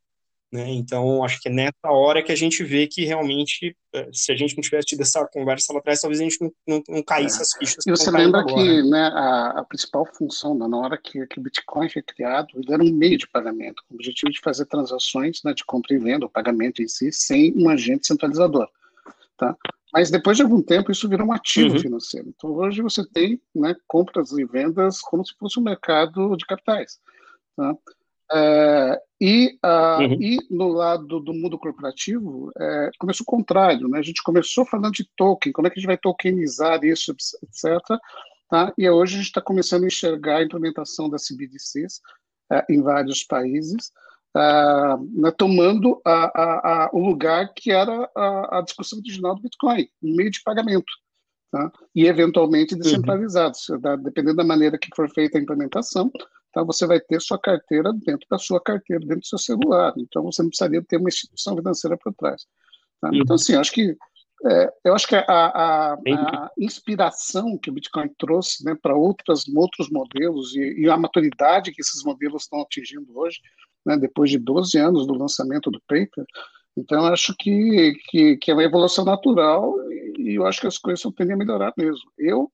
Né? 0.56 0.70
Então, 0.70 1.22
acho 1.22 1.38
que 1.38 1.50
é 1.50 1.52
nessa 1.52 1.90
hora 1.90 2.22
que 2.22 2.32
a 2.32 2.34
gente 2.34 2.64
vê 2.64 2.86
que 2.86 3.04
realmente, 3.04 3.76
eh, 3.92 4.08
se 4.10 4.32
a 4.32 4.34
gente 4.34 4.56
não 4.56 4.62
tivesse 4.62 4.86
tido 4.86 5.02
essa 5.02 5.26
conversa 5.26 5.70
lá 5.70 5.80
atrás, 5.80 6.00
talvez 6.00 6.18
a 6.18 6.24
gente 6.24 6.40
não, 6.40 6.50
não, 6.66 6.82
não 6.88 7.02
caísse 7.02 7.38
é. 7.38 7.42
as 7.42 7.52
fichas. 7.52 7.86
E 7.86 7.90
você 7.90 8.10
lembra 8.10 8.40
agora, 8.40 8.54
que 8.54 8.82
né? 8.88 9.10
a, 9.12 9.60
a, 9.60 9.64
principal 9.64 10.06
função, 10.16 10.54
né, 10.54 10.66
na 10.66 10.78
hora 10.78 10.96
que, 10.96 11.26
que 11.26 11.38
o 11.38 11.42
Bitcoin 11.42 11.90
foi 11.90 12.00
criado, 12.00 12.48
ele 12.54 12.72
era 12.72 12.82
um 12.82 12.90
meio 12.90 13.18
de 13.18 13.28
pagamento, 13.28 13.82
com 13.86 13.94
o 13.94 13.96
objetivo 13.96 14.32
de 14.32 14.40
fazer 14.40 14.64
transações 14.64 15.42
né, 15.44 15.52
de 15.52 15.62
compra 15.62 15.94
e 15.94 15.98
venda, 15.98 16.24
o 16.24 16.30
pagamento 16.30 16.82
em 16.82 16.88
si, 16.88 17.12
sem 17.12 17.52
um 17.54 17.68
agente 17.68 18.06
centralizador. 18.06 18.66
Tá? 19.36 19.54
Mas 19.92 20.10
depois 20.10 20.38
de 20.38 20.42
algum 20.42 20.62
tempo 20.62 20.90
isso 20.90 21.06
virou 21.06 21.26
um 21.26 21.32
ativo 21.32 21.74
uhum. 21.74 21.80
financeiro. 21.80 22.32
Então 22.34 22.50
hoje 22.54 22.80
você 22.80 23.06
tem 23.06 23.38
né, 23.54 23.76
compras 23.86 24.32
e 24.32 24.44
vendas 24.46 25.02
como 25.02 25.22
se 25.22 25.34
fosse 25.38 25.60
um 25.60 25.62
mercado 25.62 26.34
de 26.34 26.46
capitais. 26.46 26.98
Tá? 27.54 27.74
É, 28.32 29.00
e, 29.20 29.58
uh, 29.64 30.02
uhum. 30.02 30.18
e 30.20 30.38
no 30.50 30.68
lado 30.68 31.20
do 31.20 31.32
mundo 31.32 31.58
corporativo 31.58 32.50
é, 32.58 32.90
começou 32.98 33.22
o 33.22 33.26
contrário, 33.26 33.88
né? 33.88 33.98
A 33.98 34.02
gente 34.02 34.22
começou 34.22 34.66
falando 34.66 34.92
de 34.92 35.08
token, 35.16 35.52
como 35.52 35.66
é 35.66 35.70
que 35.70 35.78
a 35.78 35.80
gente 35.80 35.86
vai 35.86 35.96
tokenizar 35.96 36.84
isso, 36.84 37.12
etc. 37.12 37.80
Tá? 38.48 38.72
E 38.76 38.88
hoje 38.88 39.14
a 39.14 39.18
gente 39.18 39.28
está 39.28 39.40
começando 39.40 39.84
a 39.84 39.86
enxergar 39.86 40.38
a 40.38 40.42
implementação 40.42 41.08
das 41.08 41.26
CBDCs 41.26 42.00
é, 42.52 42.64
em 42.68 42.82
vários 42.82 43.24
países 43.24 43.90
uh, 44.36 45.20
né, 45.20 45.30
tomando 45.30 46.00
a, 46.04 46.84
a, 46.84 46.90
o 46.92 46.98
lugar 46.98 47.52
que 47.54 47.72
era 47.72 48.08
a, 48.14 48.60
discussão 48.62 48.98
original 48.98 49.34
do 49.34 49.42
Bitcoin, 49.42 49.88
um 50.02 50.14
meio 50.14 50.30
de 50.30 50.42
pagamento. 50.42 50.92
Tá? 51.50 51.72
E 51.94 52.06
eventualmente 52.06 52.74
uhum. 52.74 52.80
descentralizado. 52.80 53.56
Uhum. 53.70 54.02
Dependendo 54.02 54.36
da 54.36 54.44
maneira 54.44 54.78
que 54.78 54.88
for 54.94 55.08
feita 55.10 55.38
a 55.38 55.40
implementação, 55.40 56.10
tá? 56.56 56.64
você 56.64 56.86
vai 56.86 56.98
ter 56.98 57.20
sua 57.20 57.38
carteira 57.38 57.92
dentro 57.92 58.26
da 58.30 58.38
sua 58.38 58.58
carteira, 58.58 59.00
dentro 59.00 59.20
do 59.20 59.26
seu 59.26 59.38
celular. 59.38 59.92
Então 59.98 60.22
você 60.22 60.42
não 60.42 60.48
precisaria 60.48 60.82
ter 60.82 60.96
uma 60.96 61.08
instituição 61.08 61.54
financeira 61.54 61.98
por 61.98 62.14
trás. 62.14 62.46
Tá? 62.98 63.10
Uhum. 63.10 63.16
Então, 63.16 63.36
assim, 63.36 63.54
acho 63.54 63.72
que 63.72 63.94
é, 64.44 64.72
eu 64.84 64.94
acho 64.94 65.06
que 65.06 65.14
a, 65.14 65.24
a, 65.26 65.94
a, 65.94 66.50
inspiração 66.58 67.58
que 67.58 67.70
o 67.70 67.72
Bitcoin 67.72 68.08
trouxe 68.18 68.64
né, 68.64 68.74
para 68.80 68.94
outros 68.94 69.44
modelos 69.90 70.54
e, 70.54 70.82
e, 70.82 70.90
a 70.90 70.96
maturidade 70.96 71.72
que 71.72 71.80
esses 71.80 72.04
modelos 72.04 72.42
estão 72.42 72.60
atingindo 72.60 73.18
hoje, 73.18 73.38
né, 73.84 73.96
depois 73.96 74.30
de 74.30 74.38
12 74.38 74.78
anos 74.78 75.06
do 75.06 75.14
lançamento 75.14 75.70
do 75.70 75.80
paper, 75.88 76.24
então 76.76 77.06
acho 77.06 77.34
que, 77.38 77.94
que, 78.10 78.36
que 78.36 78.50
é 78.50 78.54
uma 78.54 78.62
evolução 78.62 79.06
natural 79.06 79.74
e, 79.90 80.32
e 80.32 80.34
eu 80.34 80.46
acho 80.46 80.60
que 80.60 80.66
as 80.66 80.76
coisas 80.76 81.02
tendem 81.16 81.34
a 81.34 81.38
melhorar 81.38 81.72
mesmo. 81.76 82.10
Eu 82.18 82.52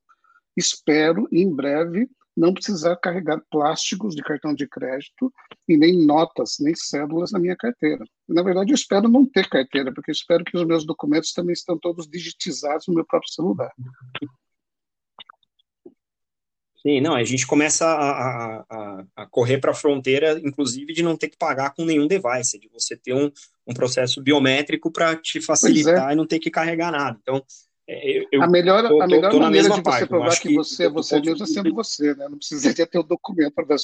espero, 0.57 1.27
em 1.33 1.53
breve, 1.53 2.09
não 2.37 2.55
precisar 2.55 2.97
carregar 2.97 3.43
plásticos 3.51 4.15
de 4.15 4.23
cartão 4.23 4.55
de 4.55 4.67
crédito 4.67 5.33
e 5.69 5.77
nem 5.77 6.05
notas, 6.05 6.57
nem 6.61 6.75
cédulas 6.75 7.31
na 7.31 7.39
minha 7.39 7.57
carteira. 7.57 8.05
Na 8.29 8.43
verdade, 8.43 8.73
eu 8.73 8.75
espero 8.75 9.09
não 9.09 9.27
ter 9.27 9.49
carteira, 9.49 9.93
porque 9.93 10.11
eu 10.11 10.15
espero 10.15 10.45
que 10.45 10.57
os 10.57 10.67
meus 10.67 10.87
documentos 10.87 11.33
também 11.33 11.53
estão 11.53 11.79
todos 11.79 12.09
digitizados 12.09 12.87
no 12.89 12.95
meu 12.95 13.05
próprio 13.05 13.33
celular. 13.33 13.71
Sim, 16.83 17.01
não, 17.01 17.15
a 17.15 17.23
gente 17.23 17.47
começa 17.47 17.87
a, 17.87 18.65
a, 18.69 19.05
a 19.15 19.27
correr 19.27 19.59
para 19.59 19.71
a 19.71 19.75
fronteira, 19.75 20.41
inclusive, 20.45 20.93
de 20.93 21.01
não 21.01 21.17
ter 21.17 21.29
que 21.29 21.37
pagar 21.37 21.73
com 21.75 21.85
nenhum 21.85 22.09
device, 22.09 22.59
de 22.59 22.69
você 22.69 22.97
ter 22.97 23.15
um, 23.15 23.31
um 23.65 23.73
processo 23.73 24.21
biométrico 24.21 24.91
para 24.91 25.15
te 25.15 25.39
é. 25.39 25.41
facilitar 25.41 26.11
é. 26.11 26.13
e 26.13 26.17
não 26.17 26.27
ter 26.27 26.41
que 26.41 26.51
carregar 26.51 26.91
nada. 26.91 27.17
Então, 27.23 27.41
é, 27.89 28.27
eu, 28.31 28.43
a 28.43 28.47
melhor, 28.47 28.89
tô, 28.89 29.03
a 29.03 29.07
melhor 29.07 29.31
tô, 29.31 29.39
tô 29.39 29.43
maneira 29.43 29.71
de 29.71 29.83
você 29.83 30.07
provar 30.07 30.31
que, 30.39 30.49
que, 30.49 30.55
você 30.55 30.85
é 30.85 30.89
você 30.89 31.21
mesmo 31.21 31.43
é 31.43 31.47
sendo 31.47 31.75
você, 31.75 32.15
né? 32.15 32.29
Não 32.29 32.39
precisaria 32.39 32.87
ter 32.87 32.99
o 32.99 33.03
um 33.03 33.07
documento 33.07 33.53
para 33.53 33.65
ver. 33.65 33.77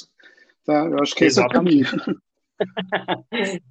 Tá? 0.65 0.85
Eu 0.85 1.01
acho 1.01 1.15
que 1.15 1.25
esse 1.25 1.39
é 1.39 1.45
o 1.45 1.49
caminho. 1.49 1.85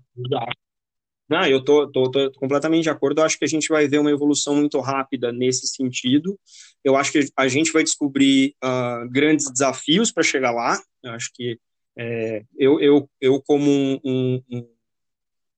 Não, 1.29 1.45
eu 1.45 1.63
tô, 1.63 1.87
tô, 1.93 2.11
tô, 2.11 2.33
completamente 2.33 2.85
de 2.85 2.91
acordo. 2.91 3.21
Eu 3.21 3.25
acho 3.25 3.39
que 3.39 3.45
a 3.45 3.49
gente 3.49 3.69
vai 3.69 3.87
ver 3.87 3.99
uma 3.99 4.11
evolução 4.11 4.57
muito 4.57 4.81
rápida 4.81 5.31
nesse 5.31 5.67
sentido. 5.67 6.39
Eu 6.83 6.97
acho 6.97 7.13
que 7.13 7.21
a 7.37 7.47
gente 7.49 7.71
vai 7.71 7.83
descobrir 7.83 8.55
uh, 8.65 9.07
grandes 9.11 9.51
desafios 9.51 10.11
para 10.11 10.23
chegar 10.23 10.53
lá. 10.53 10.81
Eu 11.03 11.13
acho 11.13 11.31
que 11.35 11.59
é, 11.99 12.45
eu, 12.57 12.81
eu, 12.81 13.11
eu, 13.21 13.43
como 13.43 14.01
um 14.05 14.43
um 14.51 14.67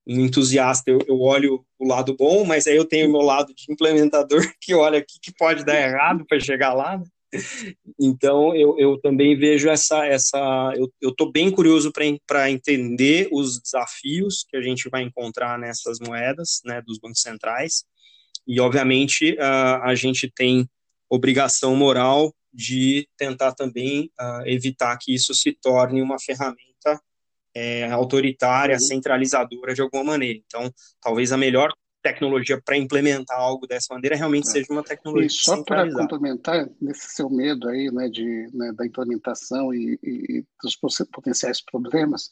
entusiasta, 0.07 0.89
eu, 0.89 0.99
eu, 1.07 1.19
olho 1.19 1.65
o 1.77 1.87
lado 1.87 2.15
bom, 2.15 2.43
mas 2.43 2.67
aí 2.67 2.75
eu 2.75 2.85
tenho 2.85 3.07
o 3.07 3.11
meu 3.11 3.21
lado 3.21 3.53
de 3.53 3.71
implementador 3.71 4.41
que 4.59 4.73
olha 4.73 4.99
o 4.99 5.05
que, 5.05 5.19
que 5.21 5.33
pode 5.37 5.63
dar 5.63 5.79
errado 5.79 6.25
para 6.27 6.39
chegar 6.39 6.73
lá. 6.73 6.97
Né? 6.97 7.05
Então 7.99 8.55
eu, 8.55 8.77
eu 8.77 8.99
também 8.99 9.37
vejo 9.37 9.69
essa 9.69 10.05
essa 10.05 10.73
eu 10.75 11.09
estou 11.09 11.31
bem 11.31 11.49
curioso 11.49 11.91
para 12.27 12.51
entender 12.51 13.29
os 13.31 13.59
desafios 13.61 14.43
que 14.49 14.57
a 14.57 14.61
gente 14.61 14.89
vai 14.89 15.03
encontrar 15.03 15.57
nessas 15.57 15.99
moedas, 15.99 16.61
né, 16.65 16.81
dos 16.81 16.99
bancos 16.99 17.21
centrais. 17.21 17.85
E 18.45 18.59
obviamente 18.59 19.33
uh, 19.33 19.83
a 19.83 19.95
gente 19.95 20.29
tem 20.29 20.67
obrigação 21.09 21.75
moral 21.75 22.33
de 22.53 23.07
tentar 23.17 23.53
também 23.53 24.11
uh, 24.19 24.45
evitar 24.45 24.97
que 24.99 25.13
isso 25.13 25.33
se 25.33 25.53
torne 25.53 26.01
uma 26.01 26.19
ferramenta 26.19 26.70
é, 27.53 27.89
autoritária, 27.91 28.75
uhum. 28.75 28.79
centralizadora 28.79 29.73
de 29.73 29.81
alguma 29.81 30.03
maneira. 30.03 30.39
Então, 30.45 30.71
talvez 31.01 31.31
a 31.31 31.37
melhor 31.37 31.71
tecnologia 32.01 32.59
para 32.59 32.77
implementar 32.77 33.39
algo 33.39 33.67
dessa 33.67 33.93
maneira 33.93 34.15
realmente 34.15 34.47
é. 34.47 34.51
seja 34.51 34.67
uma 34.71 34.83
tecnologia. 34.83 35.27
E 35.27 35.29
só 35.29 35.63
para 35.63 35.91
complementar 35.91 36.67
nesse 36.81 37.15
seu 37.15 37.29
medo 37.29 37.69
aí, 37.69 37.91
né, 37.91 38.09
de 38.09 38.49
né, 38.53 38.71
da 38.73 38.85
implementação 38.85 39.73
e, 39.73 39.99
e, 40.03 40.43
dos 40.63 40.75
potenciais 41.05 41.61
problemas, 41.61 42.29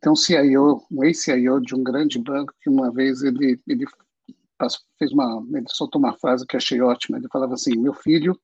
tem 0.00 0.10
um 0.10 0.16
CIO, 0.16 0.82
um 0.90 1.04
ex-CIO 1.04 1.60
de 1.60 1.74
um 1.74 1.82
grande 1.82 2.18
banco 2.18 2.54
que 2.62 2.70
uma 2.70 2.90
vez 2.90 3.22
ele 3.22 3.60
ele 3.66 3.84
fez 4.98 5.12
uma, 5.12 5.42
ele 5.54 5.66
soltou 5.68 5.98
uma 5.98 6.16
frase 6.18 6.46
que 6.46 6.56
achei 6.56 6.80
ótima. 6.80 7.18
Ele 7.18 7.28
falava 7.28 7.54
assim: 7.54 7.76
meu 7.76 7.94
filho, 7.94 8.38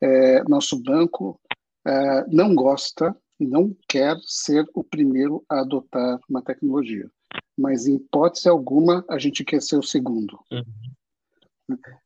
é, 0.00 0.42
nosso 0.44 0.80
banco 0.82 1.40
é, 1.86 2.24
não 2.28 2.54
gosta 2.54 3.16
não 3.46 3.76
quer 3.88 4.16
ser 4.22 4.68
o 4.74 4.84
primeiro 4.84 5.44
a 5.48 5.60
adotar 5.60 6.20
uma 6.28 6.42
tecnologia, 6.42 7.10
mas 7.56 7.86
em 7.86 7.96
hipótese 7.96 8.48
alguma 8.48 9.04
a 9.08 9.18
gente 9.18 9.44
quer 9.44 9.62
ser 9.62 9.76
o 9.76 9.82
segundo. 9.82 10.38
Uhum. 10.50 10.64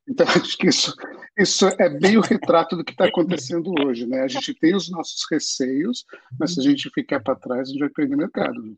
Então, 0.09 0.27
acho 0.45 0.57
que 0.59 0.69
isso, 0.69 0.95
isso 1.39 1.67
é 1.79 1.89
bem 1.89 2.17
o 2.17 2.23
retrato 2.23 2.77
do 2.77 2.85
que 2.85 2.93
está 2.93 3.07
acontecendo 3.07 3.73
hoje. 3.85 4.07
Né? 4.07 4.21
A 4.21 4.29
gente 4.29 4.55
tem 4.55 4.75
os 4.75 4.91
nossos 4.91 5.25
receios, 5.31 6.05
mas 6.39 6.55
se 6.55 6.61
a 6.61 6.63
gente 6.63 6.91
ficar 6.91 7.21
para 7.21 7.37
trás, 7.37 7.69
a 7.69 7.73
gente 7.73 7.81
vai 7.81 7.89
perder 7.89 8.17
mercado. 8.17 8.77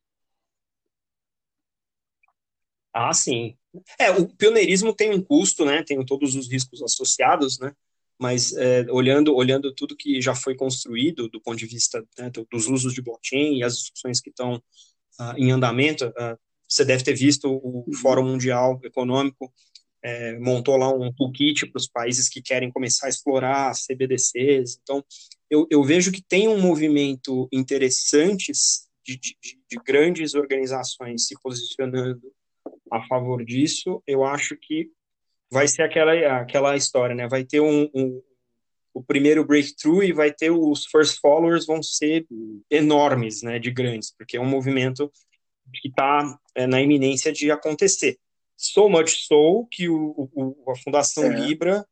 Ah, 2.92 3.12
sim. 3.12 3.56
É, 3.98 4.10
o 4.10 4.26
pioneirismo 4.26 4.94
tem 4.94 5.12
um 5.12 5.22
custo, 5.22 5.66
né? 5.66 5.82
Tem 5.82 6.02
todos 6.06 6.34
os 6.34 6.50
riscos 6.50 6.82
associados, 6.82 7.58
né? 7.58 7.74
Mas 8.18 8.54
é, 8.56 8.86
olhando 8.90 9.34
olhando 9.34 9.74
tudo 9.74 9.96
que 9.96 10.20
já 10.20 10.34
foi 10.34 10.54
construído 10.54 11.28
do 11.28 11.40
ponto 11.40 11.56
de 11.56 11.66
vista 11.66 12.04
né, 12.18 12.30
dos 12.50 12.66
usos 12.66 12.94
de 12.94 13.02
blockchain 13.02 13.58
e 13.58 13.62
as 13.62 13.78
discussões 13.78 14.20
que 14.20 14.30
estão 14.30 14.56
uh, 15.20 15.34
em 15.36 15.50
andamento, 15.50 16.06
uh, 16.06 16.38
você 16.68 16.84
deve 16.84 17.04
ter 17.04 17.14
visto 17.14 17.48
o 17.48 17.84
uhum. 17.86 17.92
Fórum 17.94 18.26
Mundial 18.26 18.80
Econômico 18.82 19.52
é, 20.02 20.38
montou 20.38 20.76
lá 20.76 20.88
um 20.88 21.12
toolkit 21.12 21.66
para 21.66 21.80
os 21.80 21.88
países 21.88 22.28
que 22.28 22.40
querem 22.40 22.70
começar 22.70 23.06
a 23.06 23.10
explorar 23.10 23.74
CBDCs. 23.74 24.78
Então, 24.80 25.04
eu, 25.50 25.66
eu 25.68 25.82
vejo 25.82 26.12
que 26.12 26.22
tem 26.22 26.46
um 26.46 26.60
movimento 26.60 27.48
interessante 27.52 28.52
de, 29.04 29.16
de, 29.16 29.36
de 29.42 29.78
grandes 29.84 30.34
organizações 30.34 31.26
se 31.26 31.34
posicionando 31.42 32.20
a 32.92 33.04
favor 33.08 33.44
disso. 33.44 34.00
Eu 34.06 34.24
acho 34.24 34.56
que 34.56 34.90
vai 35.50 35.68
ser 35.68 35.82
aquela, 35.82 36.40
aquela 36.40 36.76
história, 36.76 37.14
né? 37.14 37.28
Vai 37.28 37.44
ter 37.44 37.60
um, 37.60 37.88
um, 37.94 38.22
o 38.92 39.02
primeiro 39.02 39.44
breakthrough 39.44 40.02
e 40.02 40.12
vai 40.12 40.32
ter 40.32 40.50
os 40.50 40.86
first 40.86 41.20
followers 41.20 41.66
vão 41.66 41.82
ser 41.82 42.26
enormes, 42.70 43.42
né? 43.42 43.58
De 43.58 43.70
grandes, 43.70 44.12
porque 44.16 44.36
é 44.36 44.40
um 44.40 44.48
movimento 44.48 45.10
que 45.74 45.88
está 45.88 46.38
é, 46.54 46.66
na 46.66 46.80
iminência 46.80 47.32
de 47.32 47.50
acontecer. 47.50 48.18
So 48.56 48.88
much 48.88 49.10
so 49.26 49.66
que 49.70 49.88
o, 49.88 50.30
o 50.34 50.70
a 50.70 50.76
Fundação 50.76 51.24
é. 51.24 51.28
Libra 51.28 51.86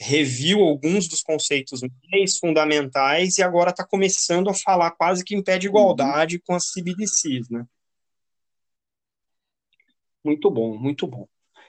reviu 0.00 0.60
alguns 0.60 1.08
dos 1.08 1.22
conceitos 1.22 1.80
mais 2.10 2.38
fundamentais 2.38 3.38
e 3.38 3.42
agora 3.42 3.70
está 3.70 3.84
começando 3.84 4.48
a 4.48 4.54
falar 4.54 4.92
quase 4.92 5.24
que 5.24 5.34
em 5.34 5.42
pé 5.42 5.58
de 5.58 5.66
igualdade 5.66 6.36
uhum. 6.36 6.42
com 6.46 6.54
as 6.54 6.70
CBDCs, 6.70 7.50
né? 7.50 7.66
Muito 10.24 10.50
bom, 10.50 10.76
muito 10.76 11.06
bom. 11.06 11.26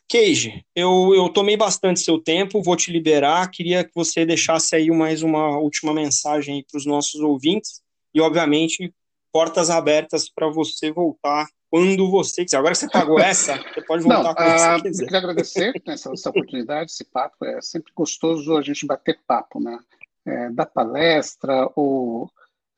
Cage, 0.09 0.65
eu, 0.75 1.13
eu 1.13 1.29
tomei 1.29 1.55
bastante 1.55 1.99
seu 1.99 2.19
tempo, 2.19 2.63
vou 2.63 2.75
te 2.75 2.91
liberar. 2.91 3.49
Queria 3.51 3.83
que 3.83 3.91
você 3.93 4.25
deixasse 4.25 4.75
aí 4.75 4.89
mais 4.89 5.21
uma 5.21 5.59
última 5.59 5.93
mensagem 5.93 6.65
para 6.69 6.79
os 6.79 6.85
nossos 6.85 7.21
ouvintes 7.21 7.81
e, 8.11 8.19
obviamente, 8.19 8.91
portas 9.31 9.69
abertas 9.69 10.27
para 10.27 10.49
você 10.49 10.91
voltar 10.91 11.47
quando 11.69 12.09
você 12.09 12.43
quiser. 12.43 12.57
Agora 12.57 12.73
que 12.73 12.79
você 12.79 12.89
pagou 12.89 13.19
essa, 13.21 13.55
você 13.57 13.81
pode 13.83 14.03
voltar 14.03 14.23
Não, 14.23 14.33
quando 14.33 14.47
uh, 14.47 14.57
você 14.57 14.65
ah, 14.65 14.81
quiser. 14.81 15.03
Eu 15.03 15.05
queria 15.05 15.19
agradecer 15.19 15.73
né, 15.85 15.93
essa, 15.93 16.11
essa, 16.11 16.29
oportunidade, 16.31 16.91
esse 16.91 17.05
papo. 17.05 17.45
É 17.45 17.61
sempre 17.61 17.93
gostoso 17.95 18.57
a 18.57 18.63
gente 18.63 18.87
bater 18.87 19.19
papo, 19.27 19.59
né? 19.59 19.77
É, 20.25 20.49
da 20.49 20.65
palestra 20.65 21.69
ou 21.75 22.25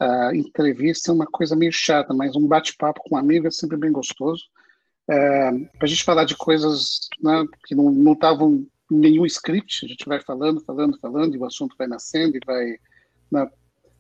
uh, 0.02 0.36
entrevista 0.36 1.12
é 1.12 1.14
uma 1.14 1.26
coisa 1.26 1.56
meio 1.56 1.72
chata, 1.72 2.14
mas 2.14 2.36
um 2.36 2.46
bate-papo 2.46 3.02
com 3.04 3.16
um 3.16 3.18
amigo 3.18 3.48
é 3.48 3.52
sempre 3.52 3.78
bem 3.78 3.92
gostoso. 3.92 4.44
É, 5.12 5.52
para 5.78 5.84
a 5.84 5.88
gente 5.88 6.06
falar 6.06 6.24
de 6.24 6.38
coisas 6.38 7.10
né, 7.22 7.46
que 7.66 7.76
não 7.76 8.14
estavam 8.14 8.66
em 8.90 8.98
nenhum 8.98 9.26
script, 9.26 9.86
a 9.86 9.90
gente 9.90 10.06
vai 10.06 10.22
falando, 10.22 10.62
falando, 10.62 10.98
falando, 11.00 11.36
e 11.36 11.38
o 11.38 11.46
assunto 11.46 11.76
vai 11.78 11.86
nascendo 11.86 12.38
e 12.38 12.42
vai 12.46 12.76
né, 13.30 13.50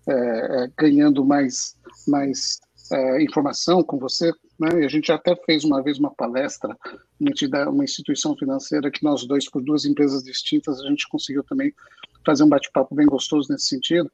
é, 0.07 0.13
é, 0.13 0.71
ganhando 0.77 1.25
mais, 1.25 1.75
mais 2.07 2.61
é, 2.93 3.21
informação 3.21 3.83
com 3.83 3.97
você. 3.99 4.31
Né? 4.57 4.81
E 4.81 4.85
a 4.85 4.87
gente 4.87 5.11
até 5.11 5.35
fez 5.35 5.65
uma 5.65 5.83
vez 5.83 5.99
uma 5.99 6.11
palestra, 6.15 6.77
uma, 7.19 7.69
uma 7.69 7.83
instituição 7.83 8.33
financeira 8.37 8.89
que 8.89 9.03
nós 9.03 9.25
dois, 9.27 9.49
por 9.49 9.61
duas 9.61 9.83
empresas 9.83 10.23
distintas, 10.23 10.79
a 10.79 10.87
gente 10.87 11.09
conseguiu 11.09 11.43
também 11.43 11.73
fazer 12.25 12.45
um 12.45 12.49
bate-papo 12.49 12.95
bem 12.95 13.05
gostoso 13.05 13.51
nesse 13.51 13.65
sentido. 13.65 14.09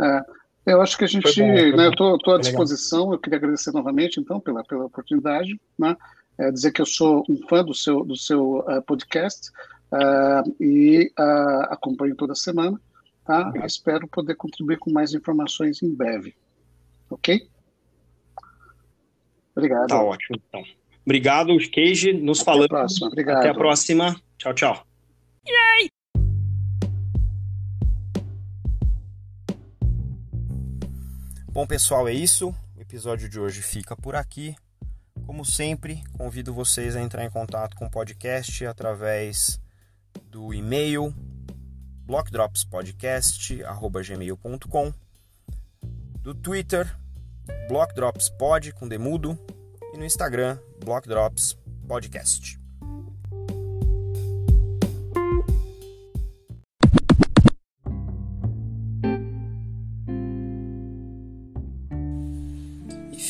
É, 0.00 0.20
eu 0.66 0.80
acho 0.80 0.98
que 0.98 1.04
a 1.04 1.08
gente, 1.08 1.40
bom, 1.40 1.76
né, 1.76 1.86
eu 1.86 2.16
estou 2.16 2.34
à 2.34 2.40
disposição, 2.40 3.12
eu 3.12 3.18
queria 3.20 3.38
agradecer 3.38 3.70
novamente, 3.70 4.18
então, 4.18 4.40
pela, 4.40 4.64
pela 4.64 4.86
oportunidade, 4.86 5.60
né, 5.78 5.94
é, 6.38 6.50
dizer 6.50 6.72
que 6.72 6.80
eu 6.80 6.86
sou 6.86 7.24
um 7.28 7.36
fã 7.48 7.64
do 7.64 7.74
seu, 7.74 8.04
do 8.04 8.16
seu 8.16 8.58
uh, 8.58 8.82
podcast 8.82 9.50
uh, 9.92 10.62
e 10.62 11.12
uh, 11.18 11.62
acompanho 11.70 12.14
toda 12.16 12.34
semana, 12.34 12.80
tá? 13.24 13.52
Espero 13.64 14.08
poder 14.08 14.34
contribuir 14.34 14.78
com 14.78 14.90
mais 14.90 15.14
informações 15.14 15.82
em 15.82 15.94
breve, 15.94 16.34
ok? 17.08 17.48
Obrigado. 19.54 19.88
Tá 19.88 20.02
ótimo, 20.02 20.40
então. 20.48 20.62
Obrigado, 21.04 21.56
Cage, 21.70 22.12
nos 22.12 22.40
Até 22.40 22.44
falamos. 22.44 22.66
Até 22.66 22.74
a 22.74 22.78
próxima, 22.78 23.06
obrigado. 23.06 23.38
Até 23.38 23.48
a 23.50 23.54
próxima, 23.54 24.16
tchau, 24.38 24.54
tchau. 24.54 24.86
Yay! 25.46 25.88
Bom, 31.52 31.66
pessoal, 31.68 32.08
é 32.08 32.12
isso. 32.12 32.52
O 32.76 32.80
episódio 32.80 33.28
de 33.28 33.38
hoje 33.38 33.62
fica 33.62 33.94
por 33.94 34.16
aqui. 34.16 34.56
Como 35.34 35.44
sempre, 35.44 36.00
convido 36.16 36.54
vocês 36.54 36.94
a 36.94 37.02
entrar 37.02 37.24
em 37.24 37.28
contato 37.28 37.74
com 37.74 37.86
o 37.86 37.90
podcast 37.90 38.64
através 38.66 39.60
do 40.30 40.54
e-mail 40.54 41.12
blockdropspodcast@gmail.com, 42.06 44.94
do 46.20 46.32
Twitter 46.36 46.96
blockdropspod 47.66 48.70
com 48.74 48.86
demudo 48.86 49.36
e 49.92 49.98
no 49.98 50.04
Instagram 50.04 50.56
blockdropspodcast. 50.78 52.63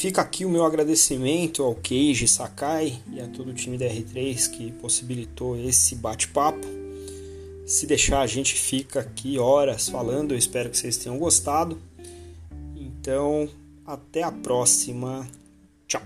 Fica 0.04 0.20
aqui 0.20 0.44
o 0.44 0.50
meu 0.50 0.66
agradecimento 0.66 1.62
ao 1.62 1.74
Keiji 1.74 2.28
Sakai 2.28 3.00
e 3.10 3.22
a 3.22 3.26
todo 3.26 3.48
o 3.48 3.54
time 3.54 3.78
da 3.78 3.86
R3 3.86 4.50
que 4.50 4.70
possibilitou 4.72 5.58
esse 5.58 5.94
bate-papo. 5.94 6.66
Se 7.64 7.86
deixar, 7.86 8.20
a 8.20 8.26
gente 8.26 8.52
fica 8.52 9.00
aqui 9.00 9.38
horas 9.38 9.88
falando. 9.88 10.32
Eu 10.32 10.36
espero 10.36 10.68
que 10.68 10.76
vocês 10.76 10.98
tenham 10.98 11.18
gostado. 11.18 11.80
Então, 12.76 13.48
até 13.86 14.22
a 14.22 14.30
próxima. 14.30 15.26
Tchau. 15.88 16.02